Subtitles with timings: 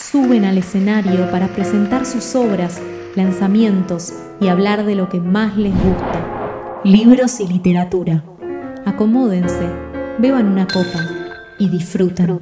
[0.00, 2.80] suben al escenario para presentar sus obras,
[3.14, 6.80] lanzamientos y hablar de lo que más les gusta.
[6.84, 8.24] Libros y literatura.
[8.86, 9.68] Acomódense,
[10.18, 11.06] beban una copa
[11.58, 12.40] y disfruten.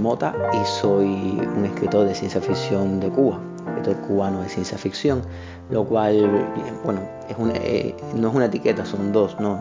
[0.00, 5.22] Mota y soy un escritor de ciencia ficción de Cuba, escritor cubano de ciencia ficción,
[5.70, 6.48] lo cual,
[6.84, 9.60] bueno, es eh, no es una etiqueta, son dos, ¿no?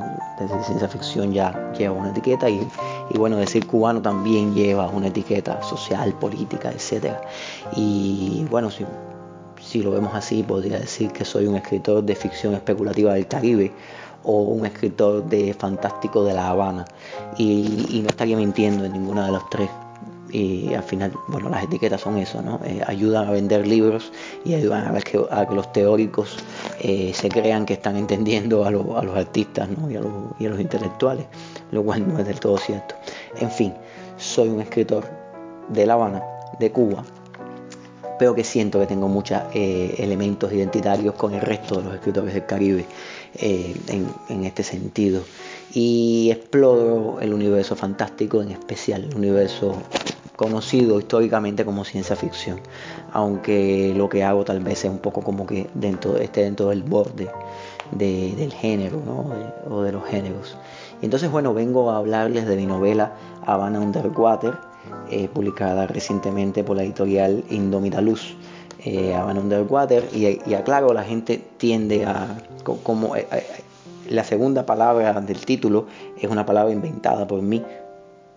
[0.65, 2.65] Ciencia ficción ya lleva una etiqueta y,
[3.09, 7.15] y, bueno, decir cubano también lleva una etiqueta social, política, etc.
[7.75, 8.85] Y bueno, si,
[9.61, 13.73] si lo vemos así, podría decir que soy un escritor de ficción especulativa del Caribe
[14.23, 16.85] o un escritor de fantástico de La Habana
[17.37, 19.69] y, y, no estaría mintiendo en ninguna de los tres
[20.31, 24.11] y al final bueno las etiquetas son eso no eh, ayudan a vender libros
[24.45, 26.37] y ayudan a, que, a que los teóricos
[26.79, 29.89] eh, se crean que están entendiendo a, lo, a los artistas ¿no?
[29.89, 31.25] y, a los, y, a los, intelectuales
[31.71, 32.95] lo cual no es del todo cierto
[33.39, 33.73] en fin
[34.17, 35.05] soy un escritor
[35.69, 36.23] de La Habana
[36.59, 37.03] de Cuba
[38.19, 42.33] pero que siento que tengo muchos eh, elementos identitarios con el resto de los escritores
[42.33, 42.85] del Caribe
[43.35, 45.21] en, en, este sentido.
[45.73, 49.81] Y exploro el universo fantástico, en especial el universo
[50.39, 52.61] conocido históricamente como ciencia ficción,
[53.11, 56.81] aunque lo que hago tal vez es un poco como que dentro, esté dentro del
[56.81, 57.27] borde
[57.91, 59.35] de, del género ¿no?
[59.35, 60.55] de, o de los géneros.
[61.01, 63.11] Y entonces, bueno, vengo a hablarles de mi novela
[63.45, 64.53] Habana Underwater,
[65.11, 68.37] eh, publicada recientemente por la editorial Indomita Luz,
[68.85, 72.37] eh, Havana Underwater, y, y, aclaro, la gente tiende a,
[72.83, 73.27] como eh,
[74.07, 77.61] la segunda palabra del título es una palabra inventada por mí,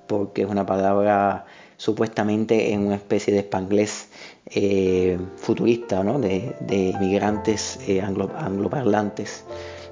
[0.09, 1.47] porque es una palabra
[1.77, 4.09] supuestamente en una especie de spanglés
[4.47, 6.19] eh, futurista, ¿no?
[6.19, 9.45] de, de inmigrantes anglo, angloparlantes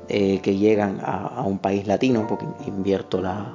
[0.09, 3.55] que llegan a, un país latino, porque invierto la,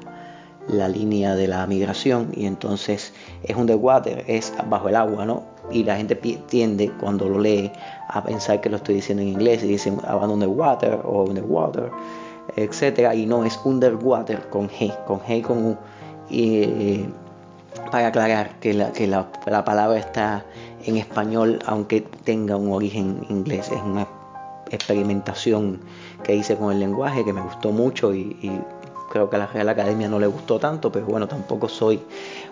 [0.68, 3.14] la línea de la migración y entonces
[3.44, 5.44] es underwater, es bajo el agua, ¿no?
[5.72, 7.72] Y la gente tiende cuando lo lee
[8.10, 11.92] a pensar que lo estoy diciendo en inglés y dicen about underwater o underwater,
[12.56, 15.78] etcétera, y no es underwater con G, con G con U.
[16.30, 17.10] Y, eh,
[17.92, 20.46] para aclarar que, la, que la, la, palabra está
[20.86, 24.08] en español aunque tenga un origen inglés, es una
[24.72, 25.80] experimentación
[26.24, 28.36] que hice con el lenguaje que me gustó mucho y,
[29.10, 32.02] creo que a la Real Academia no le gustó tanto, pero bueno, tampoco soy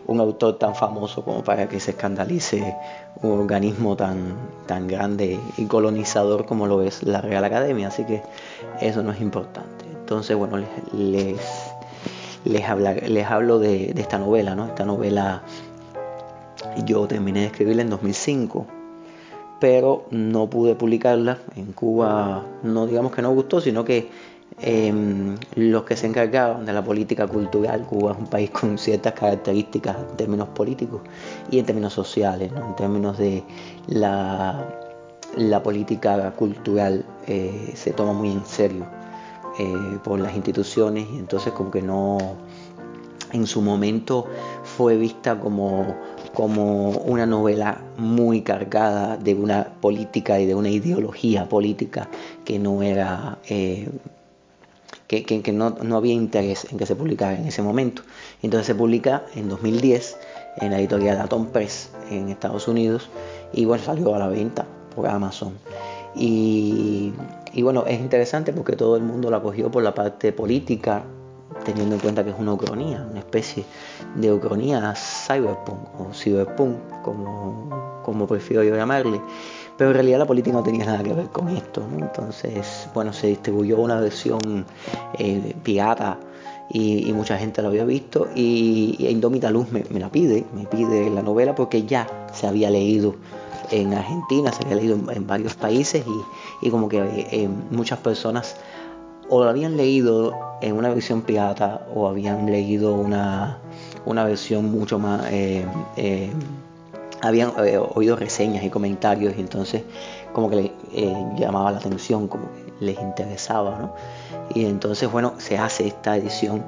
[0.07, 2.75] un autor tan famoso como para que se escandalice
[3.21, 4.35] un organismo tan,
[4.65, 8.21] tan grande y colonizador como lo es la Real Academia, así que
[8.79, 9.85] eso no es importante.
[10.03, 10.57] Entonces, bueno,
[10.93, 11.72] les,
[12.45, 14.67] les, habla, les hablo de, esta novela, ¿no?
[14.67, 15.43] Esta novela
[16.85, 18.67] yo terminé de escribirla en 2005
[19.59, 21.37] pero no pude publicarla.
[21.55, 24.09] En Cuba no digamos que no gustó, sino que
[24.61, 24.93] eh,
[25.55, 29.95] los que se encargaban de la política cultural, Cuba es un país con ciertas características
[29.97, 31.01] en términos políticos
[31.49, 33.43] y en términos sociales, en términos de
[33.87, 34.67] la,
[35.37, 38.85] la política cultural eh, se toma muy en serio
[39.59, 42.17] eh, por las instituciones y entonces como que no
[43.31, 44.27] en su momento
[44.63, 45.95] fue vista como,
[46.33, 52.09] como una novela muy cargada de una política y de una ideología política
[52.45, 53.89] que no era eh,
[55.07, 58.01] que, que, no, no, había interés en que se publicara en ese momento.
[58.41, 60.17] Entonces se publica en 2010
[60.57, 63.09] en la editorial Atom Press en Estados Unidos
[63.53, 64.65] y bueno, salió a la venta
[64.95, 65.53] por Amazon.
[66.15, 67.13] Y,
[67.53, 71.03] y bueno, es interesante porque todo el mundo la cogió por la parte política,
[71.63, 73.63] teniendo en cuenta que es una ucronía, una especie
[74.15, 79.21] de ucronía cyberpunk o cyberpunk, como, prefiero yo llamarle.
[79.77, 81.87] Pero en realidad la política no tenía nada que ver con esto.
[81.87, 81.99] ¿no?
[81.99, 84.65] Entonces, bueno, se distribuyó una versión
[85.17, 86.17] eh, pirata
[86.69, 88.27] y, mucha gente lo había visto.
[88.35, 92.69] Y, y Indómita Luz me, la pide, me pide la novela porque ya se había
[92.69, 93.15] leído
[93.73, 98.55] en Argentina, se había leído en, varios países y, y como que eh, muchas personas
[99.29, 103.59] o lo habían leído en una versión pirata o habían leído una,
[104.05, 105.65] una versión mucho más eh,
[105.97, 106.31] eh,
[107.21, 107.53] habían
[107.95, 109.83] oído reseñas y comentarios y entonces
[110.33, 113.95] como que les llamaba la atención, como que les interesaba, ¿no?
[114.53, 116.63] Y entonces, bueno, se hace esta edición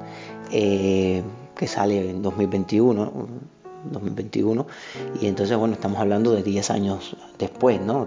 [0.48, 3.12] que sale en 2021,
[3.90, 4.66] 2021,
[5.20, 8.06] y entonces, bueno, estamos hablando de 10 años después, ¿no?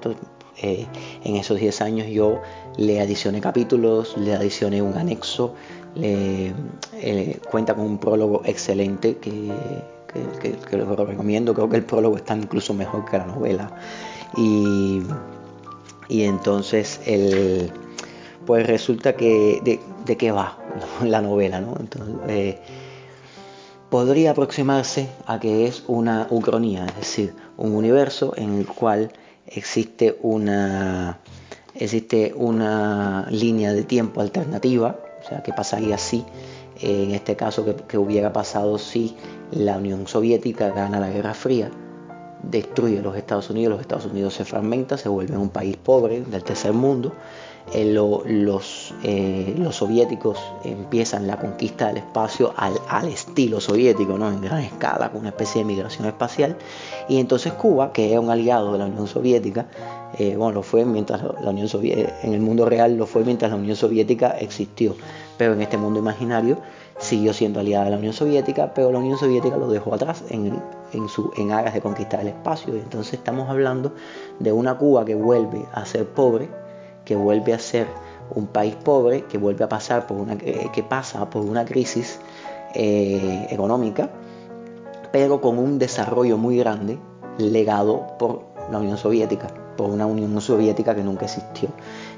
[0.61, 2.41] en esos 10 años yo
[2.75, 5.55] le adicioné capítulos, le adicioné un anexo,
[5.95, 6.53] le,
[7.49, 9.53] cuenta con un prólogo excelente que
[10.13, 11.53] que, lo recomiendo.
[11.53, 13.71] Creo que el prólogo está incluso mejor que la novela.
[14.37, 15.01] Y,
[16.07, 17.71] y entonces el,
[18.45, 20.57] pues resulta que de, de qué va
[21.03, 21.75] la novela, ¿no?
[21.79, 22.61] Entonces, eh,
[23.89, 29.11] podría aproximarse a que es una ucronía, es decir, un universo en el cual
[29.47, 31.19] existe una
[31.73, 36.25] existe una línea de tiempo alternativa, o sea, que pasaría así,
[36.81, 39.15] en este caso que, que hubiera pasado si
[39.51, 41.71] la Unión Soviética gana la Guerra Fría,
[42.43, 46.43] destruye los Estados Unidos, los Estados Unidos se fragmenta, se vuelve un país pobre del
[46.43, 47.13] tercer mundo,
[47.73, 54.27] eh, los, eh, los, soviéticos empiezan la conquista del espacio al, estilo soviético, ¿no?
[54.29, 56.57] en gran escala, con una especie de migración espacial,
[57.07, 59.67] y entonces Cuba, que era un aliado de la Unión Soviética,
[60.17, 63.51] eh, bueno, lo fue mientras la Unión Soviética, en el mundo real lo fue mientras
[63.51, 64.95] la Unión Soviética existió,
[65.37, 66.57] pero en este mundo imaginario
[66.99, 70.61] siguió siendo aliada de la Unión Soviética, pero la Unión Soviética lo dejó atrás en,
[70.93, 72.75] en, su, en aras de conquistar el espacio.
[72.75, 73.93] Y entonces estamos hablando
[74.39, 76.49] de una Cuba que vuelve a ser pobre,
[77.09, 77.87] que vuelve a ser
[78.35, 82.19] un país pobre, que vuelve a pasar por una, que pasa por una crisis
[82.75, 84.11] eh, económica,
[85.11, 86.99] pero con un desarrollo muy grande
[87.39, 91.69] legado por la Unión Soviética, por una Unión Soviética que nunca existió.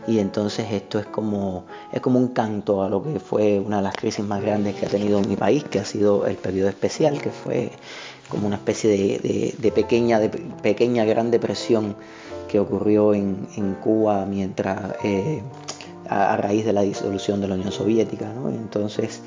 [0.08, 1.64] Y entonces esto es como,
[1.94, 4.88] es como un canto a lo que fue una de las crisis más grandes que
[4.88, 7.72] ha tenido mi país, que ha sido el periodo especial, que fue
[8.28, 11.96] como una especie de, pequeña, de pequeña gran depresión
[12.52, 15.42] que ocurrió en, Cuba mientras eh,
[16.10, 18.30] a, raíz de la disolución de la Unión Soviética.
[18.50, 19.22] Entonces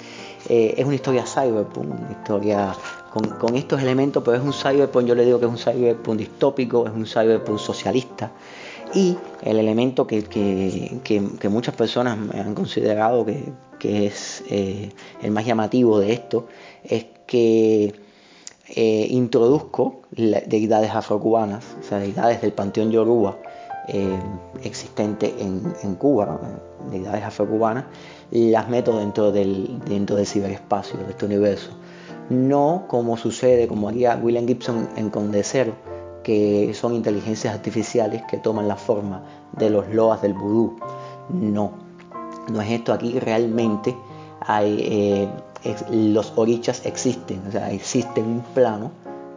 [0.49, 2.75] eh, es una historia cyberpunk, una historia
[3.11, 6.19] con, con, estos elementos, pero es un cyberpunk, yo le digo que es un cyberpunk
[6.19, 8.31] distópico, es un cyberpunk socialista
[8.95, 10.23] y el elemento que,
[11.51, 14.91] muchas personas han considerado que, es eh,
[15.23, 16.47] el más llamativo de esto
[16.85, 17.93] es que
[18.77, 23.37] eh, introduzco deidades afrocubanas, o sea, deidades del panteón yoruba
[23.89, 24.19] eh,
[24.63, 26.41] existente en, Cuba,
[26.91, 27.85] deidades afrocubanas,
[28.31, 31.71] las meto dentro del, dentro del ciberespacio, de este universo.
[32.31, 35.75] No como sucede, como haría William Gibson en Condecero,
[36.25, 39.23] que son inteligencias artificiales que toman la forma
[39.53, 40.77] de los loas del vudú.
[41.29, 41.73] No,
[42.51, 43.95] no es esto aquí realmente.
[44.41, 45.29] Hay, eh,
[45.91, 48.91] los orichas existen, o sea, existe un plano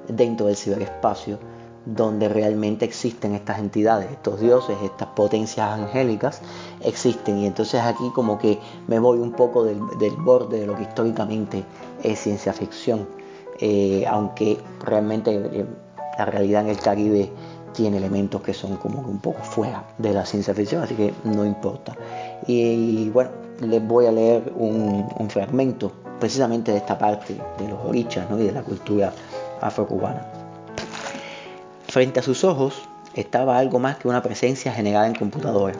[0.07, 1.39] dentro del ciberespacio
[1.85, 6.41] donde realmente existen estas entidades, estos dioses, estas potencias angélicas
[6.83, 7.39] existen.
[7.39, 9.79] Y entonces aquí como que me voy un poco del,
[10.17, 11.63] borde de lo que históricamente
[12.03, 13.07] es ciencia ficción,
[13.59, 15.65] eh, aunque realmente eh,
[16.17, 17.31] la realidad en el Caribe
[17.73, 21.45] tiene elementos que son como un poco fuera de la ciencia ficción, así que no
[21.45, 21.95] importa.
[22.47, 23.29] Y, bueno,
[23.61, 28.51] les voy a leer un, fragmento precisamente de esta parte de los orichas y de
[28.51, 29.13] la cultura
[29.61, 30.25] afrocubana.
[31.87, 35.75] Frente a sus ojos estaba algo más que una presencia generada en computadora.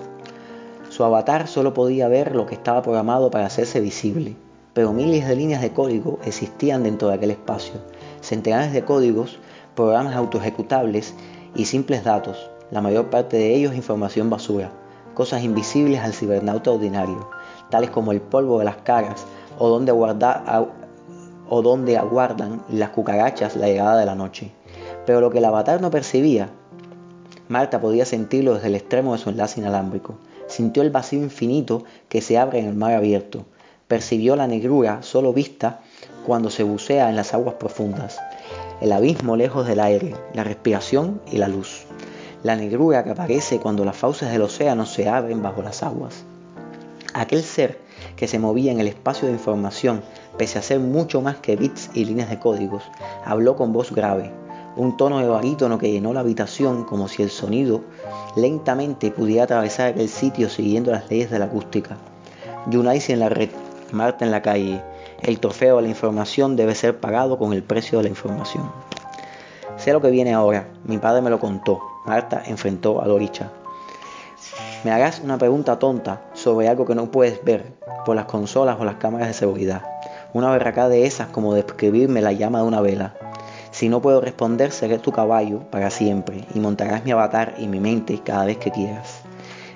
[0.89, 4.35] Su avatar solo podía ver lo que estaba programado para hacerse visible,
[4.73, 7.73] pero miles de líneas de código existían dentro de aquel espacio,
[8.21, 9.39] centenares de códigos
[9.75, 11.13] programas autoejecutables
[11.55, 14.71] y simples datos, la mayor parte de ellos información basura,
[15.13, 17.29] cosas invisibles al cibernauta ordinario,
[17.69, 19.25] tales como el polvo de las caras
[19.57, 24.51] o donde, o donde aguardan las cucarachas la llegada de la noche.
[25.05, 26.49] Pero lo que el avatar no percibía,
[27.47, 30.15] Marta podía sentirlo desde el extremo de su enlace inalámbrico.
[30.47, 33.45] Sintió el vacío infinito que se abre en el mar abierto.
[33.87, 35.79] Percibió la negrura solo vista
[36.25, 38.19] cuando se bucea en las aguas profundas
[38.81, 41.85] el abismo lejos del aire, la respiración y la luz,
[42.43, 46.23] la negrura que aparece cuando las fauces del océano se abren bajo las aguas.
[47.13, 47.79] Aquel ser
[48.17, 50.01] que se movía en el espacio de información,
[50.37, 52.83] pese a ser mucho más que bits y líneas de códigos,
[53.23, 54.33] habló con voz grave,
[54.75, 57.81] un tono de barítono que llenó la habitación como si el sonido
[58.35, 61.97] lentamente pudiera atravesar el sitio siguiendo las leyes de la acústica.
[62.69, 63.49] Yunaisi en la red,
[63.91, 64.81] Marta en la calle,
[65.21, 68.69] el trofeo de la información debe ser pagado con el precio de la información.
[69.77, 70.67] Sé lo que viene ahora.
[70.85, 71.79] Mi padre me lo contó.
[72.05, 73.51] Marta enfrentó a Doricha.
[74.83, 77.73] Me hagas una pregunta tonta sobre algo que no puedes ver
[78.05, 79.81] por las consolas o las cámaras de seguridad.
[80.33, 83.15] Una berraca de esas como describirme la llama de una vela.
[83.71, 87.79] Si no puedo responder, seré tu caballo para siempre y montarás mi avatar y mi
[87.79, 89.21] mente cada vez que quieras.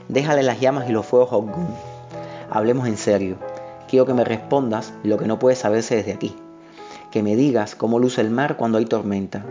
[0.07, 2.55] Déjale las llamas y los fuegos a.
[2.55, 3.37] Hablemos en serio.
[3.87, 6.35] Quiero que me respondas lo que no puede saberse desde aquí.
[7.09, 9.43] Que me digas cómo luce el mar cuando hay tormenta,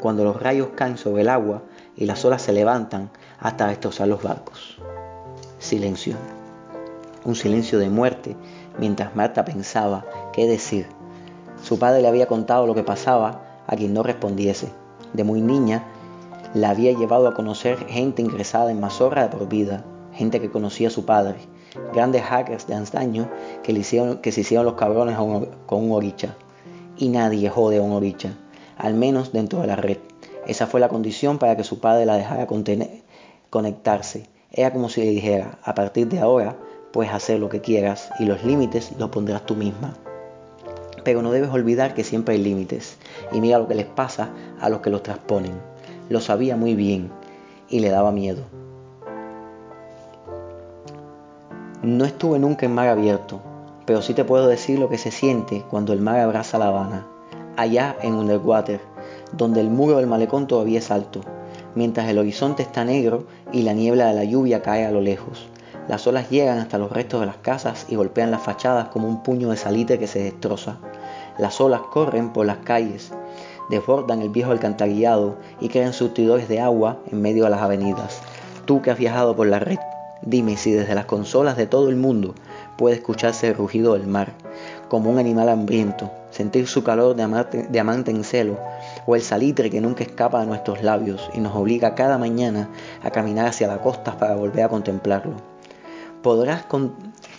[0.00, 1.62] cuando los rayos caen sobre el agua
[1.96, 4.75] y las olas se levantan hasta destrozar los barcos.
[5.66, 6.14] Silencio.
[7.24, 8.36] Un silencio de muerte
[8.78, 10.86] mientras Marta pensaba qué decir.
[11.60, 14.68] Su padre le había contado lo que pasaba a quien no respondiese.
[15.12, 15.82] De muy niña
[16.54, 20.86] la había llevado a conocer gente ingresada en mazorra de por vida, gente que conocía
[20.86, 21.34] a su padre,
[21.92, 23.28] grandes hackers de antaño
[23.64, 25.16] que, le hicieron, que se hicieron los cabrones
[25.66, 26.36] con un oricha.
[26.96, 28.34] Y nadie jode a un oricha,
[28.78, 29.98] al menos dentro de la red.
[30.46, 32.46] Esa fue la condición para que su padre la dejara
[33.50, 34.35] conectarse.
[34.56, 36.56] Era como si le dijera, a partir de ahora
[36.90, 39.92] puedes hacer lo que quieras y los límites los pondrás tú misma.
[41.04, 42.96] Pero no debes olvidar que siempre hay límites.
[43.32, 45.52] Y mira lo que les pasa a los que los transponen.
[46.08, 47.10] Lo sabía muy bien
[47.68, 48.44] y le daba miedo.
[51.82, 53.42] No estuve nunca en mar abierto,
[53.84, 57.06] pero sí te puedo decir lo que se siente cuando el mar abraza La Habana,
[57.58, 58.80] allá en Underwater,
[59.32, 61.20] donde el muro del malecón todavía es alto,
[61.76, 65.46] mientras el horizonte está negro y la niebla de la lluvia cae a lo lejos.
[65.86, 69.22] Las olas llegan hasta los restos de las casas y golpean las fachadas como un
[69.22, 70.78] puño de salitre que se destroza.
[71.38, 73.12] Las olas corren por las calles,
[73.70, 78.20] desbordan el viejo alcantarillado y crean surtidores de agua en medio de las avenidas.
[78.64, 79.78] Tú que has viajado por la red,
[80.22, 82.34] dime si desde las consolas de todo el mundo
[82.76, 84.32] puede escucharse el rugido del mar,
[84.88, 87.22] como un animal hambriento, sentir su calor de
[87.80, 88.58] amante en celo,
[89.06, 92.68] o el salitre que nunca escapa de nuestros labios y nos obliga cada mañana
[93.02, 95.34] a caminar hacia la costa para volver a contemplarlo.
[96.22, 96.64] Podrás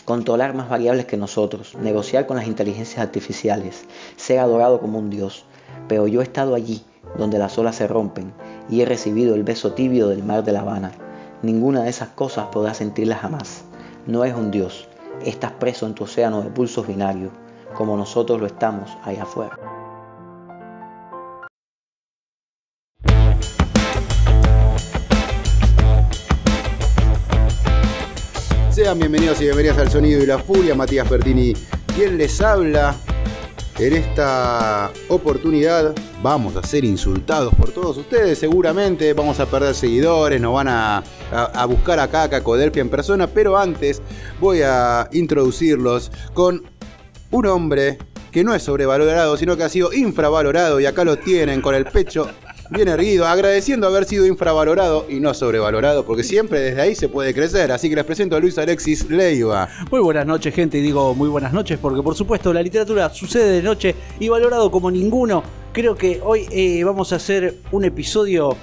[0.05, 5.45] controlar más variables que nosotros, negociar con las inteligencias artificiales, ser adorado como un dios,
[5.89, 6.83] pero yo he estado allí,
[7.17, 8.31] donde las olas se rompen,
[8.69, 10.91] y he recibido el beso tibio del mar de La Habana.
[11.41, 13.63] Ninguna de esas cosas podrás sentirlas jamás.
[14.05, 14.87] No es un dios,
[15.25, 17.31] estás preso en tu océano de pulsos binarios,
[17.73, 19.76] como nosotros lo estamos allá afuera.
[28.77, 31.51] Sean bienvenidos y bienvenidas al Sonido y la Furia, Matías Pertini,
[31.95, 32.95] quien les habla.
[33.79, 39.13] En esta oportunidad vamos a ser insultados por todos ustedes, seguramente.
[39.13, 41.03] Vamos a perder seguidores, nos van a,
[41.67, 43.99] buscar acá a Cacodelfia en persona, pero antes
[44.39, 46.61] voy a introducirlos con
[47.31, 47.97] un hombre
[48.31, 51.85] que no es sobrevalorado, sino que ha sido infravalorado y acá lo tienen con el
[51.85, 52.29] pecho
[52.69, 57.33] bien erguido, agradeciendo haber sido infravalorado y no sobrevalorado, porque siempre desde ahí se puede
[57.33, 57.71] crecer.
[57.71, 59.69] Así que les presento a Luis Alexis Leiva.
[59.91, 63.51] Muy buenas noches, gente, y digo muy buenas noches porque por supuesto la literatura sucede
[63.51, 65.43] de noche y valorado como ninguno.
[65.73, 68.55] Creo que hoy eh, vamos a hacer un episodio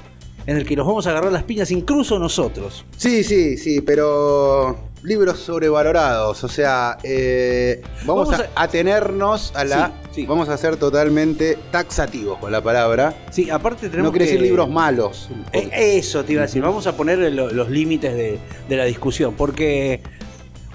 [0.46, 2.84] en el que nos vamos a agarrar las piñas incluso nosotros.
[2.96, 6.42] Sí, sí, sí, pero libros sobrevalorados.
[6.42, 9.92] O sea, eh, vamos, a, atenernos a la.
[10.26, 13.14] Vamos a ser totalmente taxativos con la palabra.
[13.30, 14.08] Sí, aparte tenemos.
[14.08, 15.28] No quiere decir libros malos.
[15.52, 16.62] Eh, eso te iba a decir.
[16.62, 19.34] Vamos a poner los límites de, la discusión.
[19.34, 20.00] Porque.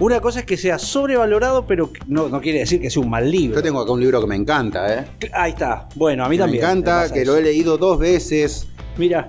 [0.01, 3.29] Una cosa es que sea sobrevalorado, pero no, no, quiere decir que sea un mal
[3.29, 3.57] libro.
[3.57, 5.05] Yo tengo acá un libro que me encanta, ¿eh?
[5.33, 5.89] Ahí está.
[5.95, 6.61] Bueno, a mí también.
[6.61, 8.65] Me encanta, que lo he leído dos veces.
[8.95, 9.27] Mira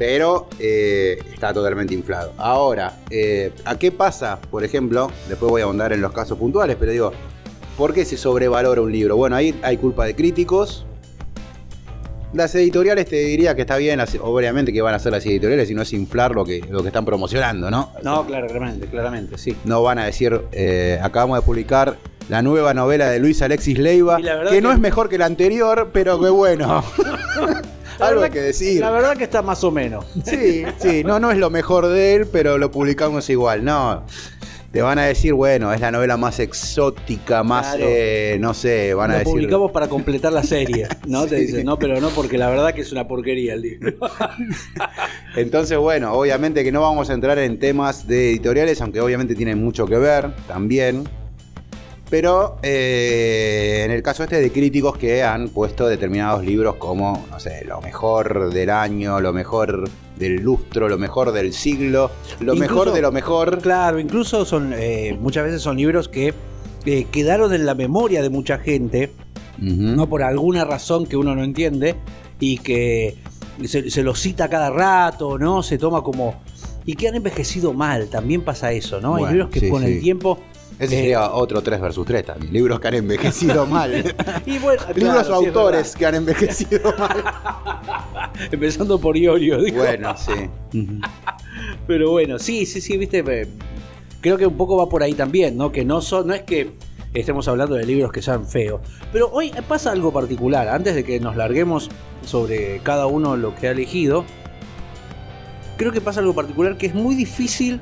[0.00, 2.32] pero eh, está totalmente inflado.
[2.38, 4.40] Ahora, eh, ¿a qué pasa?
[4.40, 7.12] Por ejemplo, después voy a ahondar en los casos puntuales, pero digo,
[7.76, 9.18] ¿por qué se sobrevalora un libro?
[9.18, 10.86] Bueno, ahí hay culpa de críticos.
[12.32, 15.74] Las editoriales te diría que está bien, obviamente que van a ser las editoriales y
[15.74, 17.92] no es inflar lo que, lo que están promocionando, ¿no?
[18.02, 19.54] No, claramente, claramente, sí.
[19.66, 21.98] No van a decir, eh, acabamos de publicar
[22.30, 24.16] la nueva novela de Luis Alexis Leiva,
[24.48, 26.82] que, no es mejor que la anterior, pero que bueno.
[28.00, 28.80] Algo que decir.
[28.80, 30.04] La verdad que está más o menos.
[30.24, 33.64] Sí, sí, no, no es lo mejor de él, pero lo publicamos igual.
[33.64, 34.04] No,
[34.72, 39.10] te van a decir, bueno, es la novela más exótica, más, eh, no sé, van
[39.10, 39.32] a decir...
[39.32, 41.26] publicamos para completar la serie, ¿no?
[41.28, 43.94] Te dicen, no, pero no, porque la verdad que es una porquería el libro.
[45.36, 49.62] Entonces, bueno, obviamente que no vamos a entrar en temas de editoriales, aunque obviamente tienen
[49.62, 51.04] mucho que ver también.
[52.10, 57.38] Pero eh, en el caso este de críticos que han puesto determinados libros como, no
[57.38, 59.88] sé, lo mejor del año, lo mejor
[60.18, 63.58] del lustro, lo mejor del siglo, lo mejor de lo mejor.
[63.60, 66.34] Claro, incluso son eh, muchas veces son libros que
[66.84, 69.12] eh, quedaron en la memoria de mucha gente,
[69.58, 71.94] no por alguna razón que uno no entiende
[72.40, 73.18] y que
[73.64, 75.62] se, se los cita cada rato, ¿no?
[75.62, 76.40] Se toma como
[76.86, 79.16] y que han envejecido mal, también pasa eso, ¿no?
[79.16, 80.38] Hay libros que con el tiempo
[80.80, 82.52] Ese sería otro 3 versus 3 también.
[82.52, 83.92] Libros que han envejecido mal.
[84.46, 87.22] Y bueno, Libros claro, o sí, autores que han envejecido mal.
[88.50, 89.78] Empezando por Iorio, digo.
[89.78, 90.32] bueno, sí.
[91.86, 93.22] Pero bueno, sí, sí, sí, viste.
[93.26, 93.46] eh,
[94.22, 95.70] Creo que un poco va por ahí también, ¿no?
[95.72, 96.72] Que no son, no es que
[97.14, 98.80] estemos hablando de libros que sean feos.
[99.12, 100.68] Pero hoy pasa algo particular.
[100.68, 101.90] Antes de que nos larguemos
[102.26, 104.24] sobre cada uno lo que ha elegido,
[105.76, 107.80] creo que pasa algo particular que es muy difícil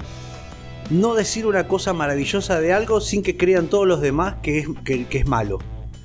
[0.90, 4.68] no decir una cosa maravillosa de algo sin que crean todos los demás que es,
[4.84, 5.58] que, que es malo.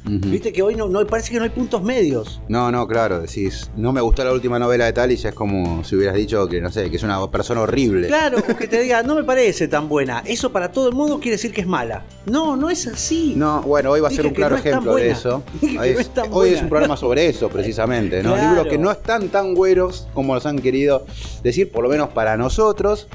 [0.05, 2.41] Viste que hoy no, no parece que no hay puntos medios.
[2.49, 5.35] No, no, claro, decís, no me gustó la última novela de tal y ya es
[5.35, 8.07] como si hubieras dicho que, no sé, que es una persona horrible.
[8.07, 10.21] Claro, o que te diga, no me parece tan buena.
[10.25, 12.03] Eso para todo el mundo quiere decir que es mala.
[12.25, 13.33] No, no es así.
[13.37, 15.41] No, bueno, hoy va a ser un claro no ejemplo de eso.
[15.61, 18.33] Hoy, no es, hoy un programa sobre eso, precisamente, ¿no?
[18.33, 18.49] Claro.
[18.49, 21.05] Libros que no están tan güeros como los han querido
[21.43, 23.07] decir, por lo menos para nosotros,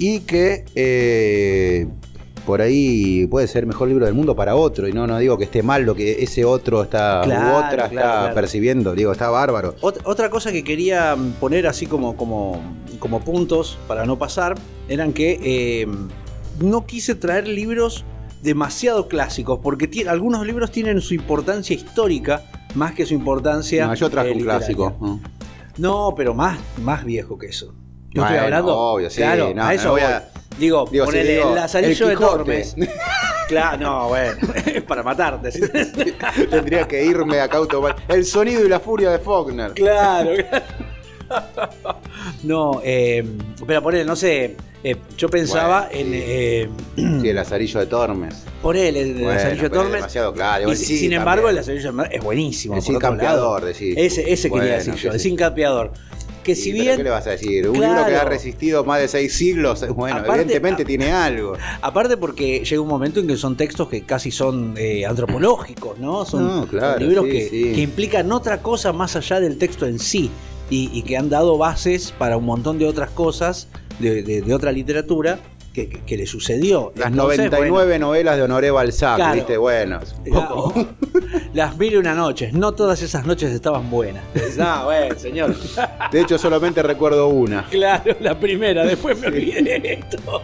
[0.00, 1.86] y que eh,
[2.46, 5.38] por ahí puede ser el mejor libro del mundo para otro, y no, no digo
[5.38, 8.34] que esté mal lo que ese otro está Claro, u otra claro, está claro.
[8.34, 9.76] percibiendo, digo, está bárbaro.
[9.82, 12.60] Ot- otra cosa que quería poner así como, como,
[12.98, 14.56] como puntos para no pasar
[14.88, 15.86] eran que eh,
[16.60, 18.04] no quise traer libros
[18.42, 22.42] demasiado clásicos, porque algunos libros tienen su importancia histórica
[22.74, 23.86] más que su importancia.
[23.86, 24.58] No, yo traje eh, un literaria.
[24.66, 24.96] clásico.
[24.98, 25.20] ¿no?
[25.76, 27.74] No, pero más, más viejo que eso.
[28.12, 28.76] Yo estoy hablando.
[28.76, 31.54] obvio, sí, claro, no, a eso no voy a- Digo, Digo, sí, ponele digo, el
[31.54, 32.26] lazarillo el de.
[32.26, 32.76] Tormes.
[33.48, 34.34] Claro, no, bueno,
[34.88, 35.50] para matarte.
[36.50, 38.14] Tendría que irme acá automáticamente.
[38.14, 39.72] El sonido y la furia de Faulkner.
[39.72, 40.64] Claro, claro.
[42.42, 43.24] No, eh,
[43.66, 46.08] pero ponele, no sé, eh, yo pensaba Bueno, en.
[46.14, 48.44] Eh, Sí, el lazarillo de Tormes.
[48.60, 49.92] ponele, el Bueno, Lazarillo de Tormes.
[49.94, 50.70] demasiado claro.
[50.72, 52.74] Y sí, sin embargo, el Lazarillo de Tormes es buenísimo.
[52.74, 53.94] El por sin campeador, decís.
[53.96, 55.92] Ese, ese quería decir yo, el sin campeador.
[56.44, 56.96] Que si bien.
[56.96, 57.68] ¿Qué le vas a decir?
[57.68, 61.52] Un libro que ha resistido más de seis siglos, bueno, Aparte- evidentemente a- tiene algo.
[61.82, 66.24] Aparte porque llega un momento en que son textos que casi son eh, antropológicos, ¿no?
[66.24, 67.72] Son, No, claro, son libros sí, que, sí.
[67.74, 70.30] que implican otra cosa más allá del texto en sí
[70.70, 73.68] y, y que han dado bases para un montón de otras cosas
[73.98, 75.40] de, de- de otra literatura
[75.88, 76.92] que, le sucedió.
[76.94, 79.34] Las Entonces, 99 novelas de Honoré Balzac, Claro.
[79.34, 79.56] ¿viste?
[79.56, 80.74] Bueno, bueno,
[81.54, 84.24] las mil y una noches, no todas esas noches estaban buenas.
[84.56, 85.54] No, bueno, señor.
[86.12, 87.64] De hecho, solamente recuerdo una.
[87.68, 90.42] Claro, la primera, después me olvidé de esto.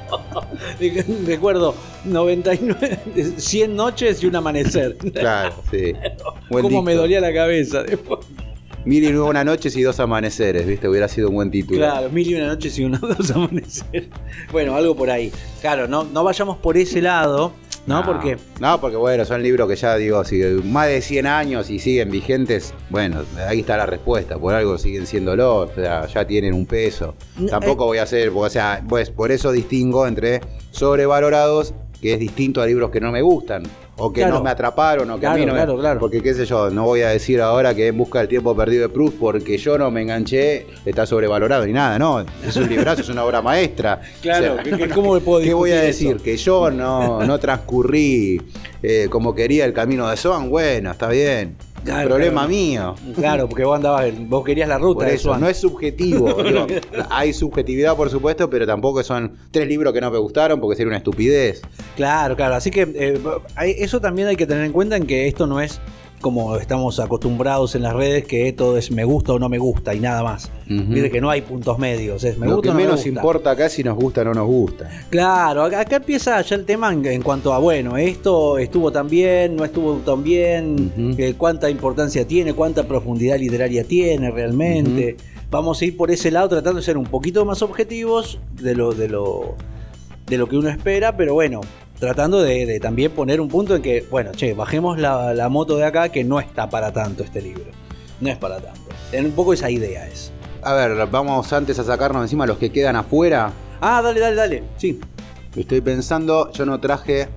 [1.26, 2.98] Recuerdo 99,
[3.36, 4.96] 100 noches y un amanecer.
[4.96, 5.92] Claro, sí.
[6.48, 8.20] Buen Cómo me dolía la cabeza después.
[8.86, 10.88] Mil y una noches y dos amaneceres, ¿viste?
[10.88, 11.78] Hubiera sido un buen título.
[11.78, 14.08] Claro, mil y una noches y unos dos amanecer.
[14.52, 15.32] Bueno, algo por ahí.
[15.60, 17.52] Claro, no, no vayamos por ese lado,
[17.86, 18.04] ¿no?
[18.04, 21.80] Porque No, porque bueno, son libros que ya digo, si más de 100 años y
[21.80, 26.54] siguen vigentes, bueno, ahí está la respuesta, por algo siguen siéndolo, o sea, ya tienen
[26.54, 27.16] un peso.
[27.36, 27.86] No, Tampoco eh.
[27.86, 32.66] voy a hacer, o sea, pues por eso distingo entre sobrevalorados, que es distinto a
[32.66, 33.62] libros que no me gustan,
[33.96, 34.36] o que Claro.
[34.36, 35.58] no me atraparon, o que a Claro, mí no me...
[35.58, 36.00] claro, claro.
[36.00, 38.82] Porque qué sé yo, no voy a decir ahora que En busca del tiempo perdido
[38.82, 43.00] de Proust porque yo no me enganché, está sobrevalorado ni nada, no, es un librazo,
[43.02, 44.00] es una obra maestra.
[44.20, 46.16] Claro, O sea, ¿qué- qué- ¿cómo me puedo ¿Qué voy a decir?
[46.16, 46.22] eso?
[46.22, 48.40] Que yo no, no transcurrí
[48.82, 51.56] eh, como quería el camino de Swan, bueno, está bien.
[51.84, 52.48] Claro, Problema claro.
[52.48, 52.94] mío.
[53.14, 56.34] Claro, porque vos andabas, vos querías la ruta Por eso, no es subjetivo.
[56.42, 56.66] digo,
[57.10, 60.88] hay subjetividad, por supuesto, pero tampoco son tres libros que no me gustaron porque sería
[60.88, 61.62] una estupidez.
[61.94, 62.56] Claro, claro.
[62.56, 63.20] Así que eh,
[63.78, 65.80] eso también hay que tener en cuenta en que esto no es
[66.20, 69.94] como estamos acostumbrados en las redes, que todo es me gusta o no me gusta
[69.94, 70.50] y nada más.
[70.66, 73.04] Viste que no hay puntos medios, es me Lo gusta que o no me menos
[73.04, 73.08] gusta.
[73.20, 74.88] importa acá si nos gusta o no nos gusta.
[75.10, 79.08] Claro, acá, acá empieza ya el tema en, en cuanto a, bueno, esto estuvo tan
[79.08, 85.16] bien, no estuvo tan bien, eh, cuánta importancia tiene, cuánta profundidad literaria tiene realmente.
[85.50, 88.92] Vamos a ir por ese lado tratando de ser un poquito más objetivos de lo,
[88.92, 89.54] de lo,
[90.26, 91.60] de lo que uno espera, pero bueno,
[91.98, 95.76] tratando de, de también poner un punto en que, bueno, che, bajemos la, la moto
[95.76, 97.64] de acá que no está para tanto este libro.
[98.20, 98.80] No es para tanto.
[99.12, 100.32] En un poco esa idea es.
[100.62, 103.52] A ver, vamos antes a sacarnos encima los que quedan afuera.
[103.80, 104.62] Ah, dale, dale, dale.
[104.76, 104.98] Sí.
[105.54, 107.28] Estoy pensando, yo no traje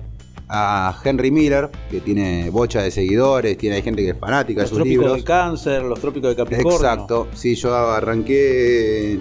[0.48, 4.70] a Henry Miller, que tiene bocha de seguidores, tiene hay gente que es fanática Los
[4.70, 5.18] de sus trópicos libros.
[5.18, 6.76] de cáncer, los trópicos de Capricornio.
[6.76, 9.20] Exacto, sí, yo arranqué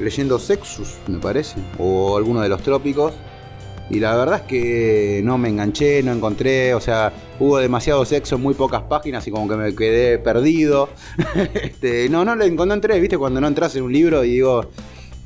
[0.00, 3.12] leyendo Sexus, me parece, o alguno de los trópicos.
[3.90, 8.36] Y la verdad es que no me enganché, no encontré, o sea, hubo demasiado sexo
[8.36, 10.88] en muy pocas páginas y como que me quedé perdido.
[11.54, 14.64] Este, no, no no entré, viste, cuando no entras en un libro y digo,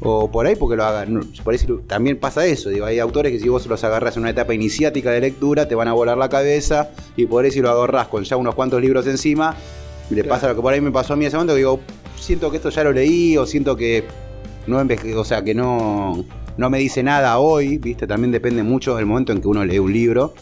[0.00, 3.40] o por ahí porque lo hagan, por ahí también pasa eso, digo, hay autores que
[3.40, 6.28] si vos los agarras en una etapa iniciática de lectura te van a volar la
[6.28, 9.54] cabeza y por ahí si lo agarrás con ya unos cuantos libros encima,
[10.10, 10.28] le Claro.
[10.28, 11.80] pasa lo que por ahí me pasó a mí ese momento, que digo,
[12.16, 14.04] siento que esto ya lo leí o siento que
[14.66, 14.78] no
[15.16, 16.24] o sea, que no
[16.58, 18.06] no me dice nada hoy, ¿viste?
[18.06, 20.34] También depende mucho del momento en que uno lee un libro.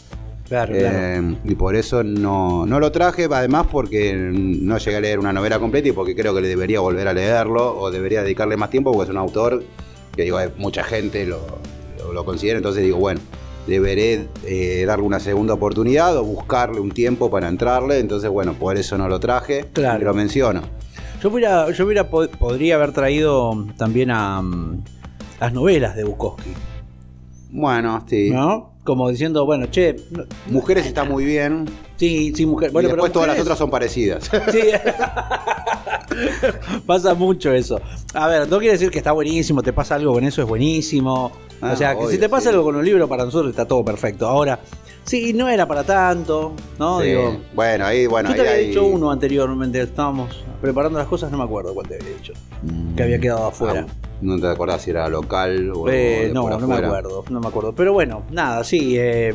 [0.48, 1.36] Claro, Eh, claro.
[1.44, 5.58] y por eso no, no lo traje, además porque no llegué a leer una novela
[5.58, 8.92] completa y porque creo que le debería volver a leerlo o debería dedicarle más tiempo
[8.92, 9.64] porque es un autor
[10.14, 11.40] que digo, mucha gente lo,
[11.98, 13.20] lo, lo considera, entonces digo, bueno,
[13.66, 18.76] deberé eh, darle una segunda oportunidad o buscarle un tiempo para entrarle, entonces bueno, por
[18.76, 20.00] eso no lo traje, Claro.
[20.00, 20.62] y lo menciono.
[21.20, 24.84] Yo hubiera, yo hubiera po- podría haber traído también a mm,
[25.40, 26.50] las novelas de Bukowski,
[27.50, 28.30] Bueno, sí.
[28.30, 28.72] ¿no?
[28.84, 31.66] Como diciendo, bueno, che, no- Mujeres está muy bien.
[31.96, 32.70] sí, sí, mujer.
[32.70, 34.30] Bueno, y después pero todas las mujeres- otras son parecidas.
[34.52, 34.60] Sí.
[36.86, 37.80] pasa mucho eso.
[38.14, 41.32] A ver, no quiere decir que está buenísimo, te pasa algo con eso, es buenísimo.
[41.60, 42.48] Ah, o sea, que si te pasa sí.
[42.50, 44.26] algo con un libro, para nosotros está todo perfecto.
[44.28, 44.58] Ahora,
[45.06, 47.00] sí, no era para tanto, ¿no?
[47.00, 47.06] Sí.
[47.08, 51.30] Digo, bueno, ahí, bueno, yo te ahí había dicho uno anteriormente, estábamos preparando las cosas,
[51.30, 52.32] no me acuerdo cuál te había dicho.
[52.96, 53.86] Que había quedado afuera.
[53.88, 57.48] Ah, no te acordás si era local o Eh, no, no me acuerdo, no me
[57.48, 57.74] acuerdo.
[57.74, 58.96] Pero bueno, nada, sí.
[58.98, 59.34] eh,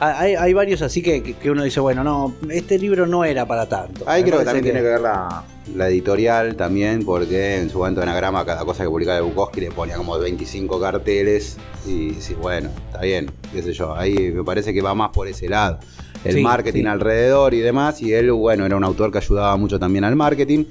[0.00, 3.68] hay, hay varios así que, que- uno dice, bueno, no, este libro no era para
[3.68, 4.04] tanto.
[4.08, 5.44] Ahí creo que también tiene que ver la,
[5.76, 9.60] la editorial también, porque en su momento de anagrama cada cosa que publicaba de Bukowski
[9.60, 14.42] le ponía como 25 carteles y sí, bueno, está bien, qué sé yo, ahí me
[14.44, 15.78] parece que va más por ese lado.
[16.22, 16.86] El Sí, marketing sí.
[16.86, 20.64] alrededor y demás, y él, bueno, era un autor que ayudaba mucho también al marketing,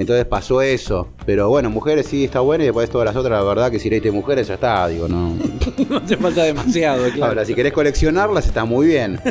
[0.00, 1.08] entonces pasó eso.
[1.26, 3.90] Pero bueno, mujeres sí está bueno y después todas las otras, la verdad que si
[3.90, 5.34] leíste mujeres ya está, digo, no.
[5.90, 7.26] no hace falta demasiado, claro.
[7.26, 9.20] Ahora, si querés coleccionarlas, está muy bien.